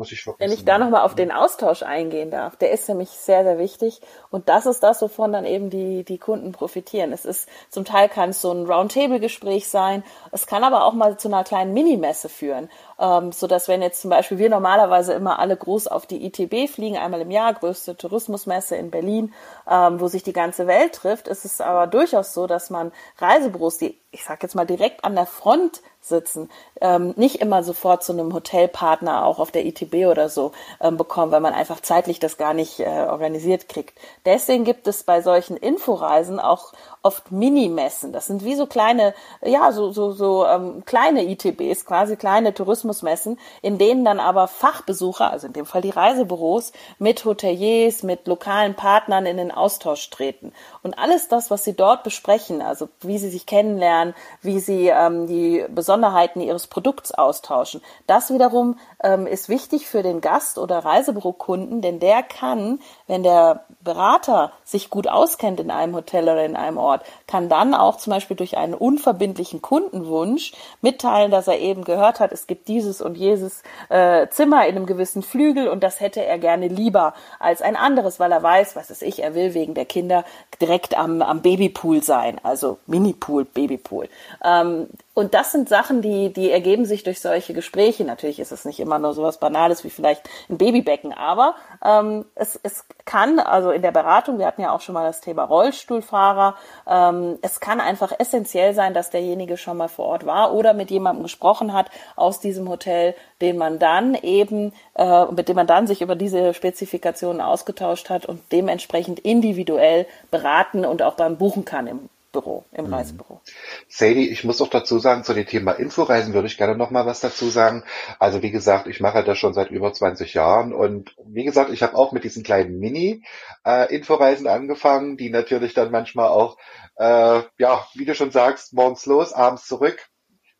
muss 0.00 0.12
ich 0.12 0.26
Wenn 0.38 0.50
ich 0.50 0.64
da 0.64 0.78
nochmal 0.78 1.02
auf 1.02 1.14
den 1.14 1.30
Austausch 1.30 1.82
eingehen 1.82 2.30
darf, 2.30 2.56
der 2.56 2.70
ist 2.70 2.88
nämlich 2.88 3.10
sehr, 3.10 3.44
sehr 3.44 3.58
wichtig. 3.58 4.00
Und 4.30 4.48
das 4.48 4.64
ist 4.64 4.82
das, 4.82 5.02
wovon 5.02 5.30
dann 5.32 5.44
eben 5.44 5.68
die, 5.68 6.04
die 6.04 6.16
Kunden 6.16 6.52
profitieren. 6.52 7.12
Es 7.12 7.26
ist, 7.26 7.48
zum 7.68 7.84
Teil 7.84 8.08
kann 8.08 8.30
es 8.30 8.40
so 8.40 8.50
ein 8.50 8.64
Roundtable-Gespräch 8.64 9.68
sein. 9.68 10.02
Es 10.32 10.46
kann 10.46 10.64
aber 10.64 10.84
auch 10.84 10.94
mal 10.94 11.18
zu 11.18 11.28
einer 11.28 11.44
kleinen 11.44 11.74
Minimesse 11.74 12.30
führen. 12.30 12.70
Ähm, 13.00 13.32
so 13.32 13.46
dass 13.46 13.66
wenn 13.66 13.80
jetzt 13.80 14.02
zum 14.02 14.10
Beispiel 14.10 14.38
wir 14.38 14.50
normalerweise 14.50 15.14
immer 15.14 15.38
alle 15.38 15.56
groß 15.56 15.88
auf 15.88 16.06
die 16.06 16.26
ITB 16.26 16.70
fliegen, 16.70 16.98
einmal 16.98 17.22
im 17.22 17.30
Jahr, 17.30 17.54
größte 17.54 17.96
Tourismusmesse 17.96 18.76
in 18.76 18.90
Berlin, 18.90 19.32
ähm, 19.68 20.00
wo 20.00 20.08
sich 20.08 20.22
die 20.22 20.34
ganze 20.34 20.66
Welt 20.66 20.92
trifft, 20.94 21.26
ist 21.26 21.44
es 21.44 21.60
aber 21.60 21.86
durchaus 21.86 22.34
so, 22.34 22.46
dass 22.46 22.68
man 22.68 22.92
Reisebüros, 23.18 23.78
die, 23.78 23.98
ich 24.10 24.24
sag 24.24 24.42
jetzt 24.42 24.54
mal, 24.54 24.66
direkt 24.66 25.04
an 25.04 25.14
der 25.14 25.26
Front 25.26 25.80
sitzen, 26.00 26.50
ähm, 26.80 27.12
nicht 27.16 27.40
immer 27.40 27.62
sofort 27.62 28.02
zu 28.02 28.12
einem 28.12 28.32
Hotelpartner 28.32 29.24
auch 29.24 29.38
auf 29.38 29.50
der 29.50 29.66
ITB 29.66 30.06
oder 30.06 30.28
so 30.28 30.52
ähm, 30.80 30.96
bekommen, 30.96 31.30
weil 31.30 31.40
man 31.40 31.52
einfach 31.52 31.80
zeitlich 31.80 32.18
das 32.18 32.38
gar 32.38 32.54
nicht 32.54 32.80
äh, 32.80 33.06
organisiert 33.08 33.68
kriegt. 33.68 33.98
Deswegen 34.24 34.64
gibt 34.64 34.86
es 34.86 35.02
bei 35.02 35.20
solchen 35.20 35.56
Inforeisen 35.56 36.40
auch 36.40 36.72
oft 37.02 37.30
Minimessen. 37.30 38.12
Das 38.12 38.26
sind 38.26 38.44
wie 38.44 38.54
so 38.54 38.66
kleine, 38.66 39.14
ja, 39.42 39.72
so, 39.72 39.92
so, 39.92 40.12
so 40.12 40.46
ähm, 40.46 40.84
kleine 40.86 41.24
ITBs, 41.24 41.84
quasi 41.84 42.16
kleine 42.16 42.54
Tourismusmessen, 42.90 43.38
in 43.62 43.78
denen 43.78 44.04
dann 44.04 44.20
aber 44.20 44.48
Fachbesucher, 44.48 45.30
also 45.30 45.46
in 45.46 45.52
dem 45.52 45.66
Fall 45.66 45.82
die 45.82 45.90
Reisebüros, 45.90 46.72
mit 46.98 47.24
Hoteliers, 47.24 48.02
mit 48.02 48.26
lokalen 48.26 48.74
Partnern 48.74 49.26
in 49.26 49.36
den 49.36 49.50
Austausch 49.50 50.10
treten. 50.10 50.52
Und 50.82 50.98
alles 50.98 51.28
das, 51.28 51.50
was 51.50 51.64
sie 51.64 51.74
dort 51.74 52.02
besprechen, 52.02 52.62
also 52.62 52.88
wie 53.00 53.18
sie 53.18 53.30
sich 53.30 53.46
kennenlernen, 53.46 54.14
wie 54.42 54.60
sie 54.60 54.88
ähm, 54.88 55.26
die 55.26 55.64
Besonderheiten 55.68 56.40
ihres 56.40 56.66
Produkts 56.66 57.12
austauschen, 57.12 57.80
das 58.06 58.32
wiederum 58.32 58.78
ähm, 59.02 59.26
ist 59.26 59.48
wichtig 59.48 59.86
für 59.86 60.02
den 60.02 60.20
Gast 60.20 60.58
oder 60.58 60.78
Reisebürokunden, 60.78 61.80
denn 61.80 62.00
der 62.00 62.22
kann, 62.22 62.80
wenn 63.06 63.22
der 63.22 63.64
Berater 63.82 64.52
sich 64.64 64.90
gut 64.90 65.08
auskennt 65.08 65.60
in 65.60 65.70
einem 65.70 65.94
Hotel 65.94 66.24
oder 66.24 66.44
in 66.44 66.56
einem 66.56 66.76
Ort, 66.76 67.02
kann 67.26 67.48
dann 67.48 67.74
auch 67.74 67.96
zum 67.96 68.12
Beispiel 68.12 68.36
durch 68.36 68.56
einen 68.56 68.74
unverbindlichen 68.74 69.62
Kundenwunsch 69.62 70.52
mitteilen, 70.82 71.30
dass 71.30 71.48
er 71.48 71.58
eben 71.58 71.84
gehört 71.84 72.20
hat, 72.20 72.32
es 72.32 72.46
gibt 72.46 72.68
dieses 72.80 73.02
und 73.02 73.16
jenes 73.16 73.62
äh, 73.90 74.26
Zimmer 74.28 74.66
in 74.66 74.76
einem 74.76 74.86
gewissen 74.86 75.22
Flügel 75.22 75.68
und 75.68 75.82
das 75.82 76.00
hätte 76.00 76.24
er 76.24 76.38
gerne 76.38 76.68
lieber 76.68 77.12
als 77.38 77.60
ein 77.60 77.76
anderes, 77.76 78.18
weil 78.18 78.32
er 78.32 78.42
weiß, 78.42 78.74
was 78.74 78.90
ist 78.90 79.02
ich, 79.02 79.22
er 79.22 79.34
will 79.34 79.52
wegen 79.52 79.74
der 79.74 79.84
Kinder 79.84 80.24
direkt 80.60 80.96
am, 80.96 81.20
am 81.20 81.42
Babypool 81.42 82.02
sein, 82.02 82.40
also 82.42 82.78
Minipool, 82.86 83.44
Babypool. 83.44 84.08
Ähm, 84.42 84.88
und 85.12 85.34
das 85.34 85.50
sind 85.50 85.68
Sachen, 85.68 86.02
die, 86.02 86.32
die 86.32 86.52
ergeben 86.52 86.84
sich 86.84 87.02
durch 87.02 87.20
solche 87.20 87.52
Gespräche. 87.52 88.04
Natürlich 88.04 88.38
ist 88.38 88.52
es 88.52 88.64
nicht 88.64 88.78
immer 88.78 89.00
nur 89.00 89.12
sowas 89.12 89.38
Banales 89.38 89.82
wie 89.82 89.90
vielleicht 89.90 90.22
ein 90.48 90.56
Babybecken, 90.56 91.12
aber 91.12 91.56
ähm, 91.84 92.24
es, 92.36 92.58
es 92.62 92.84
kann, 93.04 93.40
also 93.40 93.72
in 93.72 93.82
der 93.82 93.90
Beratung, 93.90 94.38
wir 94.38 94.46
hatten 94.46 94.62
ja 94.62 94.70
auch 94.70 94.80
schon 94.80 94.94
mal 94.94 95.06
das 95.06 95.20
Thema 95.20 95.42
Rollstuhlfahrer, 95.42 96.54
ähm, 96.86 97.38
es 97.42 97.58
kann 97.58 97.80
einfach 97.80 98.12
essentiell 98.20 98.72
sein, 98.72 98.94
dass 98.94 99.10
derjenige 99.10 99.56
schon 99.56 99.76
mal 99.76 99.88
vor 99.88 100.06
Ort 100.06 100.26
war 100.26 100.54
oder 100.54 100.74
mit 100.74 100.92
jemandem 100.92 101.24
gesprochen 101.24 101.72
hat 101.72 101.90
aus 102.14 102.38
diesem 102.38 102.68
Hotel, 102.68 103.16
den 103.40 103.58
man 103.58 103.80
dann 103.80 104.14
eben, 104.14 104.72
äh, 104.94 105.24
mit 105.26 105.48
dem 105.48 105.56
man 105.56 105.66
dann 105.66 105.88
sich 105.88 106.02
über 106.02 106.14
diese 106.14 106.54
Spezifikationen 106.54 107.40
ausgetauscht 107.40 108.10
hat 108.10 108.26
und 108.26 108.40
dementsprechend 108.52 109.18
individuell 109.18 110.06
beraten 110.30 110.84
und 110.84 111.02
auch 111.02 111.14
beim 111.14 111.36
Buchen 111.36 111.64
kann 111.64 111.88
im 111.88 112.08
Büro, 112.32 112.64
im 112.72 112.86
mhm. 112.86 112.94
Reisebüro. 112.94 113.40
Sadie, 113.88 114.28
ich 114.28 114.44
muss 114.44 114.60
auch 114.60 114.68
dazu 114.68 114.98
sagen, 114.98 115.24
zu 115.24 115.34
dem 115.34 115.46
Thema 115.46 115.72
Inforeisen 115.72 116.32
würde 116.32 116.46
ich 116.46 116.56
gerne 116.56 116.76
noch 116.76 116.90
mal 116.90 117.04
was 117.06 117.20
dazu 117.20 117.50
sagen. 117.50 117.84
Also 118.18 118.42
wie 118.42 118.52
gesagt, 118.52 118.86
ich 118.86 119.00
mache 119.00 119.24
das 119.24 119.38
schon 119.38 119.52
seit 119.52 119.70
über 119.70 119.92
20 119.92 120.34
Jahren 120.34 120.72
und 120.72 121.14
wie 121.24 121.44
gesagt, 121.44 121.72
ich 121.72 121.82
habe 121.82 121.96
auch 121.96 122.12
mit 122.12 122.22
diesen 122.24 122.44
kleinen 122.44 122.78
Mini-Inforeisen 122.78 124.46
äh, 124.46 124.50
angefangen, 124.50 125.16
die 125.16 125.30
natürlich 125.30 125.74
dann 125.74 125.90
manchmal 125.90 126.28
auch, 126.28 126.56
äh, 126.96 127.42
ja, 127.58 127.86
wie 127.94 128.04
du 128.04 128.14
schon 128.14 128.30
sagst, 128.30 128.72
morgens 128.74 129.06
los, 129.06 129.32
abends 129.32 129.66
zurück. 129.66 130.06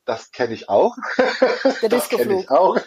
Das 0.05 0.33
kenne 0.33 0.55
ich 0.55 0.69
auch. 0.69 0.97
Der 1.83 1.89
das 1.89 2.09
kenne 2.09 2.41
ich 2.41 2.51
auch. 2.51 2.79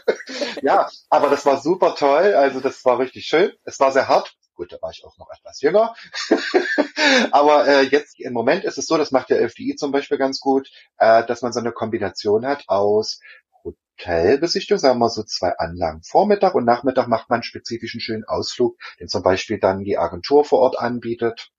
ja, 0.61 0.89
aber 1.09 1.29
das 1.29 1.45
war 1.45 1.61
super 1.61 1.95
toll. 1.95 2.33
Also 2.33 2.59
das 2.59 2.83
war 2.83 2.99
richtig 2.99 3.27
schön. 3.27 3.53
Es 3.63 3.79
war 3.79 3.91
sehr 3.93 4.09
hart. 4.09 4.35
Gut, 4.55 4.72
da 4.72 4.77
war 4.81 4.91
ich 4.91 5.03
auch 5.03 5.17
noch 5.17 5.29
etwas 5.31 5.62
jünger. 5.62 5.95
Aber 7.31 7.67
äh, 7.67 7.81
jetzt 7.83 8.19
im 8.19 8.33
Moment 8.33 8.63
ist 8.63 8.77
es 8.77 8.86
so, 8.86 8.98
das 8.98 9.12
macht 9.12 9.29
der 9.29 9.41
FDI 9.41 9.75
zum 9.75 9.91
Beispiel 9.91 10.17
ganz 10.17 10.39
gut, 10.39 10.69
äh, 10.98 11.25
dass 11.25 11.41
man 11.41 11.53
so 11.53 11.60
eine 11.60 11.72
Kombination 11.72 12.45
hat 12.45 12.63
aus 12.67 13.19
Hotelbesichtigung, 13.63 14.79
sagen 14.79 15.00
wir 15.00 15.10
so 15.10 15.24
zwei 15.24 15.57
Anlagen. 15.57 16.01
Vormittag 16.03 16.55
und 16.55 16.65
Nachmittag 16.65 17.07
macht 17.07 17.29
man 17.29 17.38
einen 17.38 17.43
spezifischen 17.43 18.00
schönen 18.00 18.25
Ausflug, 18.25 18.77
den 19.00 19.07
zum 19.07 19.24
Beispiel 19.24 19.60
dann 19.60 19.83
die 19.83 19.98
Agentur 19.98 20.45
vor 20.45 20.60
Ort 20.60 20.77
anbietet. 20.77 21.51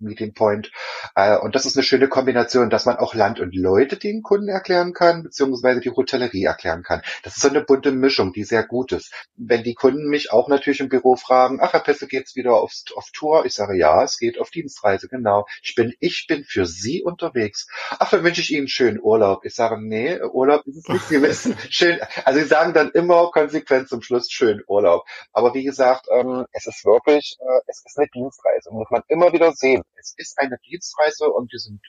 Meeting 0.00 0.34
Point. 0.34 0.70
Äh, 1.14 1.36
und 1.38 1.54
das 1.54 1.66
ist 1.66 1.76
eine 1.76 1.84
schöne 1.84 2.08
Kombination, 2.08 2.70
dass 2.70 2.86
man 2.86 2.96
auch 2.96 3.14
Land 3.14 3.40
und 3.40 3.54
Leute 3.54 3.96
den 3.96 4.22
Kunden 4.22 4.48
erklären 4.48 4.92
kann, 4.92 5.22
beziehungsweise 5.22 5.80
die 5.80 5.90
Hotellerie 5.90 6.44
erklären 6.44 6.82
kann. 6.82 7.02
Das 7.22 7.36
ist 7.36 7.42
so 7.42 7.48
eine 7.48 7.62
bunte 7.62 7.92
Mischung, 7.92 8.32
die 8.32 8.44
sehr 8.44 8.64
gut 8.64 8.92
ist. 8.92 9.12
Wenn 9.36 9.62
die 9.62 9.74
Kunden 9.74 10.08
mich 10.08 10.32
auch 10.32 10.48
natürlich 10.48 10.80
im 10.80 10.88
Büro 10.88 11.16
fragen, 11.16 11.58
ach 11.60 11.72
Herr 11.72 11.80
Pesse, 11.80 12.06
geht's 12.06 12.36
wieder 12.36 12.54
aufs, 12.54 12.84
auf 12.94 13.10
Tour? 13.12 13.44
Ich 13.46 13.54
sage, 13.54 13.76
ja, 13.76 14.02
es 14.02 14.18
geht 14.18 14.40
auf 14.40 14.50
Dienstreise, 14.50 15.08
genau. 15.08 15.46
Ich 15.62 15.74
bin, 15.74 15.94
ich 16.00 16.26
bin 16.28 16.44
für 16.44 16.66
Sie 16.66 17.02
unterwegs. 17.02 17.66
Ach, 17.90 18.10
dann 18.10 18.24
wünsche 18.24 18.40
ich 18.40 18.52
Ihnen 18.52 18.68
schönen 18.68 19.00
Urlaub. 19.00 19.44
Ich 19.44 19.54
sage, 19.54 19.80
nee, 19.80 20.20
Urlaub 20.20 20.66
ist 20.66 20.76
es 20.76 20.88
nicht. 20.88 21.04
Sie 21.04 21.22
wissen, 21.22 21.56
schön. 21.70 21.98
Also 22.24 22.40
Sie 22.40 22.46
sagen 22.46 22.74
dann 22.74 22.90
immer 22.90 23.30
konsequent 23.30 23.88
zum 23.88 24.02
Schluss 24.02 24.30
schönen 24.30 24.62
Urlaub. 24.66 25.04
Aber 25.32 25.54
wie 25.54 25.64
gesagt, 25.64 26.06
ähm, 26.12 26.46
es 26.52 26.66
ist 26.66 26.84
wirklich, 26.84 27.36
äh, 27.40 27.60
es 27.66 27.82
ist 27.84 27.98
eine 27.98 28.08
Dienstreise. 28.08 28.70
Muss 28.72 28.90
man 28.90 29.02
immer 29.08 29.32
wieder 29.32 29.52
sehen 29.52 29.82
es 29.98 30.14
ist 30.16 30.38
eine 30.38 30.58
Dienstreise 30.64 31.30
und 31.30 31.50
wir 31.52 31.58
sind 31.58 31.80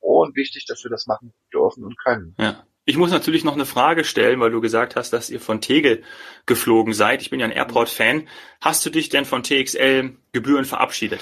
froh 0.00 0.22
und 0.22 0.36
wichtig, 0.36 0.66
dass 0.66 0.82
wir 0.84 0.90
das 0.90 1.06
machen 1.06 1.32
dürfen 1.52 1.84
und 1.84 1.98
können. 1.98 2.34
Ja. 2.38 2.64
Ich 2.84 2.96
muss 2.96 3.12
natürlich 3.12 3.44
noch 3.44 3.52
eine 3.52 3.64
Frage 3.64 4.02
stellen, 4.02 4.40
weil 4.40 4.50
du 4.50 4.60
gesagt 4.60 4.96
hast, 4.96 5.12
dass 5.12 5.30
ihr 5.30 5.40
von 5.40 5.60
Tegel 5.60 6.02
geflogen 6.46 6.94
seid. 6.94 7.22
Ich 7.22 7.30
bin 7.30 7.38
ja 7.38 7.46
ein 7.46 7.52
Airport-Fan. 7.52 8.28
Hast 8.60 8.84
du 8.84 8.90
dich 8.90 9.08
denn 9.08 9.24
von 9.24 9.44
TXL 9.44 10.16
Gebühren 10.32 10.64
verabschiedet? 10.64 11.20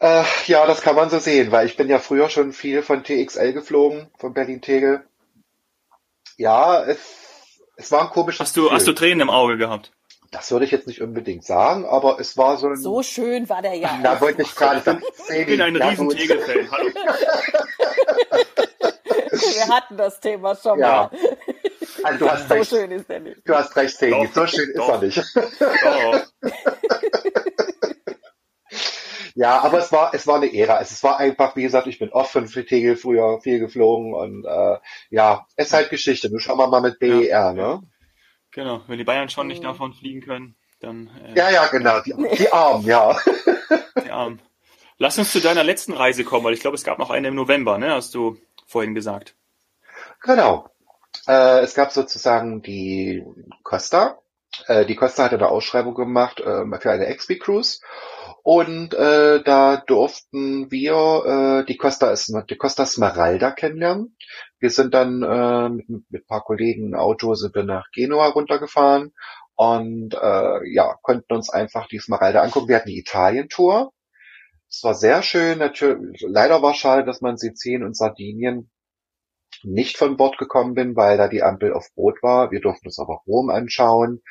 Äh, 0.00 0.24
ja, 0.46 0.66
das 0.66 0.82
kann 0.82 0.96
man 0.96 1.08
so 1.08 1.20
sehen, 1.20 1.52
weil 1.52 1.66
ich 1.66 1.76
bin 1.76 1.88
ja 1.88 2.00
früher 2.00 2.28
schon 2.28 2.52
viel 2.52 2.82
von 2.82 3.04
TXL 3.04 3.52
geflogen, 3.52 4.10
von 4.18 4.34
Berlin-Tegel. 4.34 5.04
Ja, 6.36 6.82
es, 6.82 6.98
es 7.76 7.92
war 7.92 8.02
ein 8.02 8.10
komisches 8.10 8.40
hast 8.40 8.56
du, 8.56 8.62
Gefühl. 8.62 8.76
Hast 8.76 8.88
du 8.88 8.92
Tränen 8.92 9.20
im 9.20 9.30
Auge 9.30 9.58
gehabt? 9.58 9.92
Das 10.32 10.50
würde 10.50 10.64
ich 10.64 10.70
jetzt 10.70 10.86
nicht 10.86 11.02
unbedingt 11.02 11.44
sagen, 11.44 11.84
aber 11.84 12.18
es 12.18 12.38
war 12.38 12.56
so 12.56 12.68
ein... 12.68 12.76
So 12.76 13.02
schön 13.02 13.50
war 13.50 13.60
der 13.60 13.74
ja. 13.74 14.00
Da 14.02 14.18
wollte 14.18 14.40
ich 14.40 14.54
gerade 14.54 14.80
sagen. 14.80 15.02
Ich 15.28 15.46
bin 15.46 15.60
ein 15.60 15.76
riesen 15.76 16.08
Tegel-Fan. 16.08 16.70
Hallo. 16.70 16.90
Wir 19.30 19.68
hatten 19.68 19.98
das 19.98 20.20
Thema 20.20 20.56
schon 20.56 20.78
ja. 20.78 21.10
mal. 21.12 21.18
Also 22.02 22.18
du 22.18 22.30
hast 22.30 22.48
so 22.48 22.54
recht. 22.54 22.70
schön 22.70 22.90
ist 22.92 23.10
er 23.10 23.20
nicht. 23.20 23.46
Du 23.46 23.54
hast 23.54 23.76
recht, 23.76 23.98
Segi. 23.98 24.30
So 24.32 24.46
schön 24.46 24.72
doch, 24.74 25.02
ist 25.02 25.18
er 25.18 25.22
nicht. 25.22 25.36
Doch. 25.82 26.22
ja, 29.34 29.60
aber 29.60 29.80
es 29.80 29.92
war, 29.92 30.14
es 30.14 30.26
war 30.26 30.36
eine 30.36 30.54
Ära. 30.54 30.80
Es 30.80 31.02
war 31.02 31.18
einfach, 31.18 31.56
wie 31.56 31.62
gesagt, 31.62 31.86
ich 31.88 31.98
bin 31.98 32.08
offen 32.10 32.48
für 32.48 32.64
Tegel 32.64 32.96
früher 32.96 33.38
viel 33.42 33.58
geflogen 33.58 34.14
und 34.14 34.46
äh, 34.46 34.78
ja, 35.10 35.46
es 35.56 35.66
ist 35.66 35.74
halt 35.74 35.90
Geschichte. 35.90 36.30
Nun 36.30 36.40
schauen 36.40 36.56
wir 36.56 36.68
mal 36.68 36.80
mit 36.80 36.98
BER, 36.98 37.28
ja. 37.28 37.52
ne? 37.52 37.82
Genau, 38.52 38.82
wenn 38.86 38.98
die 38.98 39.04
Bayern 39.04 39.30
schon 39.30 39.46
nicht 39.46 39.64
davon 39.64 39.94
fliegen 39.94 40.20
können, 40.20 40.54
dann. 40.80 41.10
Äh, 41.24 41.38
ja, 41.38 41.50
ja, 41.50 41.66
genau, 41.66 42.00
die, 42.00 42.14
die 42.38 42.52
Armen, 42.52 42.84
ja. 42.84 43.18
Die 44.04 44.10
Armen. 44.10 44.40
Lass 44.98 45.18
uns 45.18 45.32
zu 45.32 45.40
deiner 45.40 45.64
letzten 45.64 45.94
Reise 45.94 46.22
kommen, 46.22 46.44
weil 46.44 46.54
ich 46.54 46.60
glaube, 46.60 46.76
es 46.76 46.84
gab 46.84 46.98
noch 46.98 47.10
eine 47.10 47.28
im 47.28 47.34
November, 47.34 47.78
ne? 47.78 47.92
Hast 47.92 48.14
du 48.14 48.36
vorhin 48.66 48.94
gesagt. 48.94 49.34
Genau. 50.20 50.68
Äh, 51.26 51.60
es 51.60 51.74
gab 51.74 51.92
sozusagen 51.92 52.62
die 52.62 53.24
Costa. 53.62 54.18
Äh, 54.66 54.84
die 54.84 54.96
Costa 54.96 55.24
hat 55.24 55.32
eine 55.32 55.48
Ausschreibung 55.48 55.94
gemacht 55.94 56.40
äh, 56.40 56.64
für 56.78 56.90
eine 56.90 57.14
XP 57.14 57.40
Cruise. 57.40 57.80
Und 58.44 58.92
äh, 58.94 59.40
da 59.44 59.76
durften 59.86 60.68
wir 60.72 61.60
äh, 61.62 61.64
die 61.64 61.76
Costa, 61.76 62.12
die 62.50 62.56
Costa 62.56 62.86
Smeralda 62.86 63.52
kennenlernen. 63.52 64.16
Wir 64.58 64.70
sind 64.70 64.94
dann 64.94 65.22
äh, 65.22 65.68
mit, 65.68 65.88
mit 65.88 66.04
ein 66.12 66.26
paar 66.26 66.42
Kollegen 66.42 66.88
im 66.88 66.94
Auto 66.94 67.34
sind 67.34 67.54
wir 67.54 67.62
nach 67.62 67.86
Genua 67.92 68.26
runtergefahren 68.28 69.12
und 69.54 70.14
äh, 70.14 70.74
ja 70.74 70.96
konnten 71.02 71.32
uns 71.34 71.50
einfach 71.50 71.86
die 71.86 72.00
Smeralda 72.00 72.42
angucken. 72.42 72.68
Wir 72.68 72.76
hatten 72.76 72.88
die 72.88 72.98
Italien-Tour. 72.98 73.92
Es 74.68 74.82
war 74.82 74.94
sehr 74.94 75.22
schön. 75.22 75.58
Natürlich, 75.58 76.24
leider 76.26 76.62
war 76.62 76.74
schade, 76.74 77.04
dass 77.04 77.20
man 77.20 77.36
Sizilien 77.36 77.84
und 77.84 77.96
Sardinien 77.96 78.71
nicht 79.64 79.96
von 79.96 80.16
Bord 80.16 80.38
gekommen 80.38 80.74
bin, 80.74 80.96
weil 80.96 81.16
da 81.16 81.28
die 81.28 81.42
Ampel 81.42 81.72
auf 81.72 81.88
Rot 81.96 82.22
war. 82.22 82.50
Wir 82.50 82.60
durften 82.60 82.86
uns 82.86 82.98
aber 82.98 83.20
Rom 83.26 83.50
anschauen. 83.50 84.22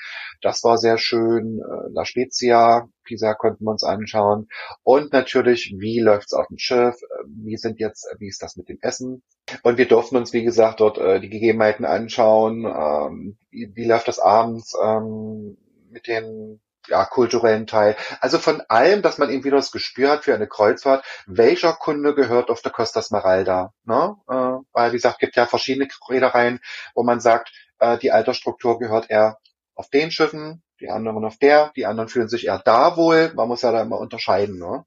Das 0.42 0.64
war 0.64 0.78
sehr 0.78 0.98
schön. 0.98 1.60
Äh, 1.60 1.90
La 1.94 2.06
Spezia, 2.06 2.88
Pisa 3.04 3.34
konnten 3.34 3.66
wir 3.66 3.72
uns 3.72 3.84
anschauen. 3.84 4.48
Und 4.84 5.14
natürlich, 5.14 5.76
wie 5.78 6.00
läuft's 6.00 6.34
auf 6.34 6.48
dem 6.48 6.58
Schiff? 6.58 6.96
Äh, 7.02 7.24
wie 7.44 7.58
sind 7.58 7.80
jetzt, 7.80 8.08
wie 8.20 8.28
ist 8.28 8.42
das 8.42 8.56
mit 8.56 8.70
dem 8.70 8.78
Essen? 8.82 9.24
Und 9.64 9.78
wir 9.78 9.88
durften 9.88 10.18
uns, 10.18 10.34
wie 10.34 10.44
gesagt, 10.44 10.80
dort 10.80 10.98
äh, 10.98 11.20
die 11.20 11.30
Gegebenheiten 11.30 11.86
anschauen. 11.86 12.66
Ähm, 12.66 13.38
wie, 13.50 13.86
läuft 13.86 14.08
das 14.08 14.20
abends 14.20 14.74
ähm, 14.82 15.58
mit 15.90 16.08
den 16.08 16.62
ja, 16.88 17.06
kulturellen 17.06 17.68
Teil. 17.68 17.96
Also 18.20 18.40
von 18.40 18.62
allem, 18.68 19.02
dass 19.02 19.18
man 19.18 19.30
eben 19.30 19.44
wieder 19.44 19.58
das 19.58 19.72
Gespür 19.72 20.12
hat 20.12 20.24
für 20.24 20.34
eine 20.34 20.48
Kreuzfahrt, 20.48 21.06
welcher 21.28 21.74
Kunde 21.74 22.16
gehört 22.16 22.50
auf 22.50 22.62
der 22.62 22.72
Costa 22.72 23.02
Smeralda. 23.02 23.74
Ne? 23.84 24.16
Äh, 24.28 24.64
weil, 24.74 24.92
wie 24.92 24.98
gesagt, 24.98 25.20
gibt 25.20 25.36
ja 25.36 25.46
verschiedene 25.46 25.88
Reedereien, 26.10 26.60
wo 26.96 27.04
man 27.04 27.20
sagt, 27.20 27.52
äh, 27.80 27.98
die 27.98 28.12
Altersstruktur 28.12 28.80
gehört 28.80 29.10
eher 29.10 29.38
auf 29.76 29.90
den 29.90 30.12
Schiffen, 30.12 30.64
die 30.80 30.90
anderen 30.90 31.24
auf 31.24 31.38
der, 31.38 31.72
die 31.76 31.86
anderen 31.86 32.10
fühlen 32.10 32.28
sich 32.28 32.48
eher 32.48 32.60
da 32.60 32.98
wohl. 32.98 33.32
Man 33.36 33.48
muss 33.48 33.62
ja 33.62 33.72
da 33.72 33.82
immer 33.82 34.00
unterscheiden. 34.00 34.58
Ne? 34.58 34.86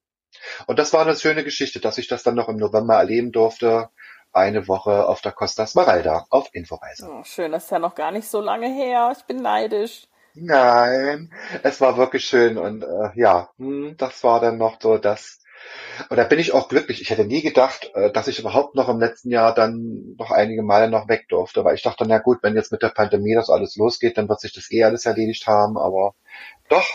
Und 0.67 0.79
das 0.79 0.93
war 0.93 1.03
eine 1.03 1.17
schöne 1.17 1.45
Geschichte, 1.45 1.81
dass 1.81 1.99
ich 1.99 2.09
das 2.09 2.23
dann 2.23 2.35
noch 2.35 2.49
im 2.49 2.57
November 2.57 2.97
erleben 2.97 3.33
durfte. 3.33 3.91
Eine 4.33 4.67
Woche 4.67 5.07
auf 5.07 5.21
der 5.21 5.31
Costa 5.31 5.65
Smeralda 5.65 6.27
auf 6.29 6.49
Inforeise. 6.53 7.09
Oh, 7.09 7.23
schön, 7.23 7.53
das 7.53 7.65
ist 7.65 7.71
ja 7.71 7.79
noch 7.79 7.95
gar 7.95 8.11
nicht 8.11 8.27
so 8.27 8.41
lange 8.41 8.67
her. 8.67 9.15
Ich 9.17 9.25
bin 9.27 9.37
neidisch. 9.37 10.09
Nein, 10.35 11.33
es 11.63 11.81
war 11.81 11.97
wirklich 11.97 12.25
schön 12.25 12.59
und 12.59 12.83
äh, 12.83 13.11
ja, 13.15 13.51
hm, 13.57 13.97
das 13.97 14.25
war 14.25 14.41
dann 14.41 14.59
noch 14.59 14.81
so 14.81 14.99
das. 14.99 15.41
Und 16.09 16.17
da 16.17 16.25
bin 16.25 16.41
ich 16.41 16.53
auch 16.53 16.69
glücklich. 16.69 17.01
Ich 17.01 17.11
hätte 17.11 17.25
nie 17.25 17.41
gedacht, 17.41 17.93
äh, 17.95 18.11
dass 18.11 18.27
ich 18.27 18.41
überhaupt 18.41 18.75
noch 18.75 18.89
im 18.89 18.99
letzten 18.99 19.31
Jahr 19.31 19.55
dann 19.55 20.17
noch 20.19 20.33
einige 20.33 20.63
Male 20.63 20.91
noch 20.91 21.09
weg 21.09 21.27
durfte, 21.29 21.65
weil 21.65 21.77
ich 21.77 21.83
dachte, 21.83 22.05
na 22.07 22.19
gut, 22.19 22.39
wenn 22.43 22.57
jetzt 22.57 22.73
mit 22.73 22.83
der 22.83 22.89
Pandemie 22.89 23.35
das 23.35 23.49
alles 23.49 23.77
losgeht, 23.77 24.19
dann 24.19 24.29
wird 24.29 24.41
sich 24.41 24.53
das 24.53 24.71
eh 24.73 24.83
alles 24.83 25.07
erledigt 25.07 25.47
haben, 25.47 25.79
aber 25.79 26.15
doch, 26.69 26.87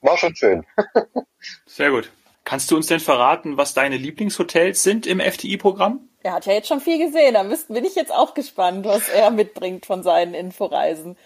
war 0.00 0.16
schon 0.16 0.36
schön. 0.36 0.64
Sehr 1.66 1.90
gut. 1.90 2.10
Kannst 2.44 2.70
du 2.70 2.76
uns 2.76 2.86
denn 2.86 3.00
verraten, 3.00 3.56
was 3.56 3.74
deine 3.74 3.96
Lieblingshotels 3.96 4.82
sind 4.82 5.06
im 5.06 5.18
FTI-Programm? 5.18 6.08
Er 6.22 6.34
hat 6.34 6.46
ja 6.46 6.52
jetzt 6.52 6.68
schon 6.68 6.80
viel 6.80 7.04
gesehen, 7.04 7.34
da 7.34 7.42
müssten, 7.42 7.74
bin 7.74 7.84
ich 7.84 7.94
jetzt 7.96 8.12
auch 8.12 8.34
gespannt, 8.34 8.86
was 8.86 9.08
er 9.08 9.30
mitbringt 9.30 9.84
von 9.86 10.02
seinen 10.02 10.34
Inforeisen. 10.34 11.16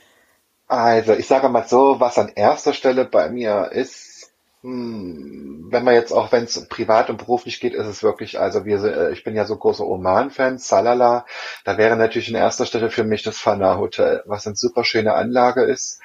Also, 0.69 1.15
ich 1.15 1.27
sage 1.27 1.49
mal 1.49 1.67
so, 1.67 1.99
was 1.99 2.19
an 2.19 2.29
erster 2.35 2.75
Stelle 2.75 3.07
bei 3.07 3.31
mir 3.31 3.73
ist, 3.73 4.33
hm, 4.63 5.69
wenn 5.71 5.85
man 5.85 5.95
jetzt 5.95 6.13
auch, 6.13 6.31
wenn 6.31 6.45
es 6.45 6.69
privat 6.69 7.09
und 7.09 7.17
beruflich 7.19 7.61
geht, 7.61 7.75
ist 7.75 7.87
es 7.87 8.03
wirklich, 8.03 8.39
also 8.39 8.65
wir, 8.67 8.83
äh, 8.85 9.13
ich 9.13 9.25
bin 9.25 9.35
ja 9.35 9.47
so 9.47 9.57
großer 9.57 9.87
Oman-Fan, 9.87 10.59
Salala, 10.59 11.25
da 11.65 11.79
wäre 11.79 11.97
natürlich 11.97 12.29
in 12.29 12.35
erster 12.35 12.67
Stelle 12.67 12.91
für 12.91 13.05
mich 13.05 13.23
das 13.23 13.39
Fana 13.39 13.79
Hotel, 13.79 14.23
was 14.27 14.47
eine 14.47 14.57
super 14.57 14.85
schöne 14.85 15.15
Anlage 15.15 15.63
ist, 15.63 16.01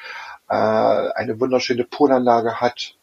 äh, 0.49 0.53
eine 0.53 1.39
wunderschöne 1.39 1.83
Poolanlage 1.83 2.61
hat, 2.61 2.95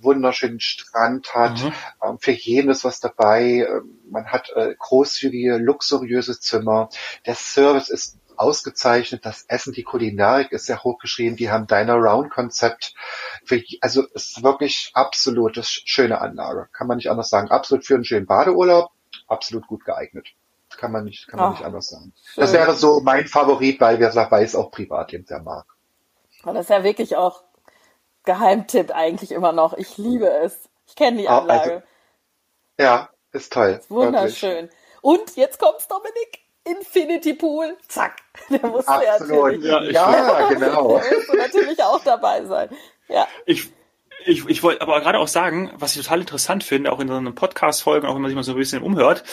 wunderschönen 0.00 0.60
Strand 0.60 1.34
hat, 1.34 1.64
mhm. 1.64 1.72
ähm, 2.04 2.18
für 2.20 2.32
jeden 2.32 2.70
ist 2.70 2.84
was 2.84 3.00
dabei, 3.00 3.66
ähm, 3.68 3.98
man 4.10 4.26
hat 4.26 4.52
äh, 4.54 4.74
großzügige, 4.78 5.56
luxuriöse 5.56 6.38
Zimmer, 6.38 6.90
der 7.26 7.34
Service 7.34 7.88
ist 7.88 8.18
ausgezeichnet. 8.36 9.24
Das 9.24 9.44
Essen, 9.48 9.72
die 9.72 9.82
Kulinarik 9.82 10.52
ist 10.52 10.66
sehr 10.66 10.82
hochgeschrieben. 10.82 11.36
Die 11.36 11.50
haben 11.50 11.66
Diner 11.66 11.96
Round 11.96 12.30
Konzept. 12.30 12.94
Also 13.80 14.04
es 14.14 14.30
ist 14.30 14.42
wirklich 14.42 14.90
absolut 14.94 15.56
das 15.56 15.70
schöne 15.70 16.20
Anlage. 16.20 16.68
Kann 16.72 16.86
man 16.86 16.96
nicht 16.96 17.10
anders 17.10 17.28
sagen. 17.28 17.50
Absolut 17.50 17.84
für 17.84 17.94
einen 17.94 18.04
schönen 18.04 18.26
Badeurlaub. 18.26 18.90
Absolut 19.28 19.66
gut 19.66 19.84
geeignet. 19.84 20.28
Kann 20.76 20.92
man 20.92 21.04
nicht, 21.04 21.28
kann 21.28 21.38
man 21.38 21.50
Ach, 21.50 21.58
nicht 21.58 21.64
anders 21.64 21.88
sagen. 21.88 22.12
Schön. 22.24 22.42
Das 22.42 22.52
wäre 22.52 22.74
so 22.74 23.00
mein 23.00 23.26
Favorit, 23.26 23.80
weil 23.80 24.00
wer 24.00 24.14
weiß 24.14 24.54
auch 24.56 24.70
privat 24.70 25.12
eben 25.12 25.26
sehr 25.26 25.42
mag. 25.42 25.66
Und 26.44 26.54
das 26.54 26.66
ist 26.66 26.70
ja 26.70 26.82
wirklich 26.82 27.16
auch 27.16 27.44
Geheimtipp 28.24 28.90
eigentlich 28.90 29.32
immer 29.32 29.52
noch. 29.52 29.74
Ich 29.74 29.98
liebe 29.98 30.28
es. 30.28 30.68
Ich 30.86 30.96
kenne 30.96 31.18
die 31.18 31.28
Anlage. 31.28 31.74
Also, 31.74 31.82
ja, 32.78 33.10
ist 33.32 33.52
toll. 33.52 33.78
Ist 33.80 33.90
wunderschön. 33.90 34.64
Wirklich. 34.64 34.78
Und 35.02 35.36
jetzt 35.36 35.58
kommt's, 35.58 35.88
Dominik. 35.88 36.41
Infinity 36.64 37.34
Pool, 37.34 37.76
zack. 37.88 38.22
Der 38.50 38.66
musste 38.66 38.90
Absolut. 38.90 39.62
Ja, 39.62 39.82
ja 39.90 40.48
genau. 40.48 40.98
Der 41.02 41.16
musste 41.16 41.36
natürlich 41.36 41.82
auch 41.82 42.02
dabei 42.04 42.44
sein. 42.44 42.68
Ja. 43.08 43.26
Ich, 43.46 43.70
ich, 44.24 44.48
ich 44.48 44.62
wollte 44.62 44.82
aber 44.82 45.00
gerade 45.00 45.18
auch 45.18 45.28
sagen, 45.28 45.72
was 45.74 45.96
ich 45.96 46.02
total 46.02 46.20
interessant 46.20 46.64
finde, 46.64 46.92
auch 46.92 47.00
in 47.00 47.08
so 47.08 47.14
einer 47.14 47.32
Podcast-Folge, 47.32 48.08
auch 48.08 48.14
wenn 48.14 48.22
man 48.22 48.28
sich 48.28 48.36
mal 48.36 48.44
so 48.44 48.52
ein 48.52 48.58
bisschen 48.58 48.82
umhört, 48.82 49.24